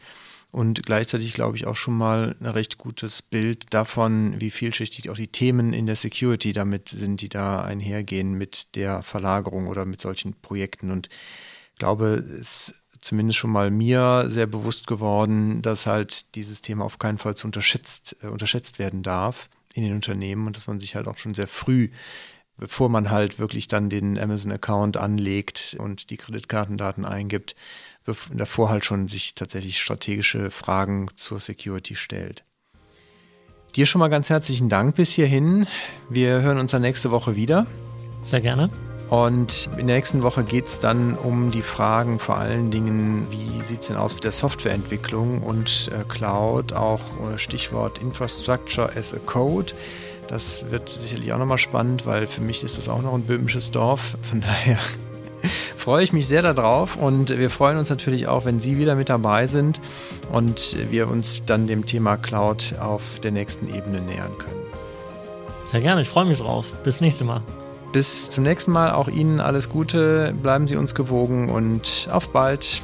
und 0.54 0.86
gleichzeitig, 0.86 1.34
glaube 1.34 1.58
ich, 1.58 1.68
auch 1.68 1.76
schon 1.76 1.98
mal 1.98 2.38
ein 2.40 2.46
recht 2.46 2.78
gutes 2.78 3.22
Bild 3.22 3.74
davon, 3.74 4.40
wie 4.40 4.50
vielschichtig 4.50 5.10
auch 5.10 5.18
die 5.18 5.28
Themen 5.28 5.74
in 5.74 5.88
der 5.88 5.98
Security 5.98 6.54
damit 6.54 6.88
sind, 6.88 7.20
die 7.20 7.28
da 7.28 7.62
einhergehen 7.62 8.34
mit 8.34 8.78
der 8.78 9.04
Verlagerung 9.04 9.68
oder 9.68 9.84
mit 9.84 10.00
solchen 10.00 10.36
Projekten. 10.36 10.90
Und 10.90 11.10
ich 11.74 11.80
glaube, 11.80 12.24
es 12.26 12.72
ist 12.72 12.76
zumindest 13.02 13.40
schon 13.40 13.52
mal 13.52 13.72
mir 13.72 14.28
sehr 14.30 14.48
bewusst 14.48 14.88
geworden, 14.88 15.62
dass 15.62 15.86
halt 15.86 16.34
dieses 16.36 16.62
Thema 16.62 16.86
auf 16.86 16.98
keinen 16.98 17.18
Fall 17.18 17.36
zu 17.36 17.46
unterschätzt, 17.46 18.16
äh, 18.22 18.28
unterschätzt 18.28 18.80
werden 18.80 19.04
darf 19.04 19.50
in 19.76 19.84
den 19.84 19.94
Unternehmen 19.94 20.48
und 20.48 20.56
dass 20.56 20.68
man 20.68 20.80
sich 20.80 20.96
halt 20.96 21.08
auch 21.08 21.18
schon 21.18 21.34
sehr 21.34 21.48
früh, 21.48 21.90
bevor 22.58 22.90
man 22.90 23.12
halt 23.12 23.38
wirklich 23.38 23.68
dann 23.68 23.90
den 23.90 24.18
Amazon-Account 24.18 24.98
anlegt 24.98 25.76
und 25.78 26.10
die 26.10 26.18
Kreditkartendaten 26.18 27.06
eingibt, 27.06 27.56
davor 28.34 28.70
halt 28.70 28.86
schon 28.86 29.08
sich 29.08 29.36
tatsächlich 29.36 29.80
strategische 29.80 30.50
Fragen 30.50 31.10
zur 31.18 31.40
Security 31.40 31.96
stellt. 31.96 32.46
Dir 33.76 33.86
schon 33.86 34.00
mal 34.00 34.08
ganz 34.08 34.30
herzlichen 34.30 34.70
Dank 34.70 34.96
bis 34.96 35.12
hierhin. 35.12 35.68
Wir 36.10 36.42
hören 36.42 36.58
uns 36.58 36.72
dann 36.72 36.82
nächste 36.82 37.12
Woche 37.12 37.36
wieder. 37.36 37.68
Sehr 38.24 38.40
gerne. 38.40 38.70
Und 39.10 39.70
in 39.78 39.88
der 39.88 39.98
nächsten 39.98 40.24
Woche 40.24 40.44
geht 40.44 40.66
es 40.68 40.80
dann 40.80 41.16
um 41.16 41.52
die 41.52 41.62
Fragen 41.62 42.20
vor 42.20 42.38
allen 42.38 42.72
Dingen, 42.72 43.28
wie 43.30 43.64
sieht 43.66 43.82
es 43.82 43.88
denn 43.88 43.98
aus 43.98 44.16
mit 44.16 44.24
der 44.24 44.32
Softwareentwicklung 44.32 45.42
und 45.44 45.92
äh, 45.94 46.04
Cloud, 46.08 46.74
auch 46.74 47.02
äh, 47.32 47.38
Stichwort 47.38 48.02
Infrastructure 48.02 48.90
as 48.98 49.14
a 49.14 49.20
Code. 49.26 49.74
Das 50.28 50.72
wird 50.72 50.90
sicherlich 50.90 51.34
auch 51.34 51.38
nochmal 51.38 51.60
spannend, 51.60 52.06
weil 52.08 52.26
für 52.26 52.42
mich 52.42 52.64
ist 52.64 52.78
das 52.78 52.90
auch 52.90 53.02
noch 53.02 53.14
ein 53.14 53.24
böhmisches 53.24 53.70
Dorf. 53.72 54.18
Von 54.24 54.42
daher 54.42 54.80
freue 55.78 56.04
ich 56.04 56.12
mich 56.12 56.28
sehr 56.28 56.42
darauf 56.42 56.96
und 56.96 57.30
wir 57.30 57.52
freuen 57.52 57.78
uns 57.78 57.92
natürlich 57.92 58.28
auch, 58.28 58.46
wenn 58.46 58.60
Sie 58.60 58.80
wieder 58.80 58.96
mit 58.96 59.10
dabei 59.10 59.46
sind 59.46 59.80
und 60.32 60.76
wir 60.90 61.08
uns 61.10 61.44
dann 61.46 61.68
dem 61.68 61.86
Thema 61.86 62.18
Cloud 62.18 62.76
auf 62.80 63.02
der 63.24 63.32
nächsten 63.32 63.72
Ebene 63.72 64.02
nähern 64.02 64.36
können. 64.40 64.66
Sehr 65.66 65.82
gerne, 65.82 66.02
ich 66.02 66.10
freue 66.10 66.26
mich 66.26 66.40
drauf. 66.40 66.74
Bis 66.84 67.02
nächste 67.02 67.24
Mal. 67.24 67.44
Bis 67.96 68.30
zum 68.30 68.44
nächsten 68.44 68.74
Mal. 68.74 68.92
Auch 68.92 69.08
Ihnen 69.08 69.40
alles 69.40 69.70
Gute. 69.70 70.34
Bleiben 70.44 70.68
Sie 70.68 70.76
uns 70.76 70.96
gewogen 70.96 71.50
und 71.50 72.10
auf 72.12 72.28
bald. 72.28 72.82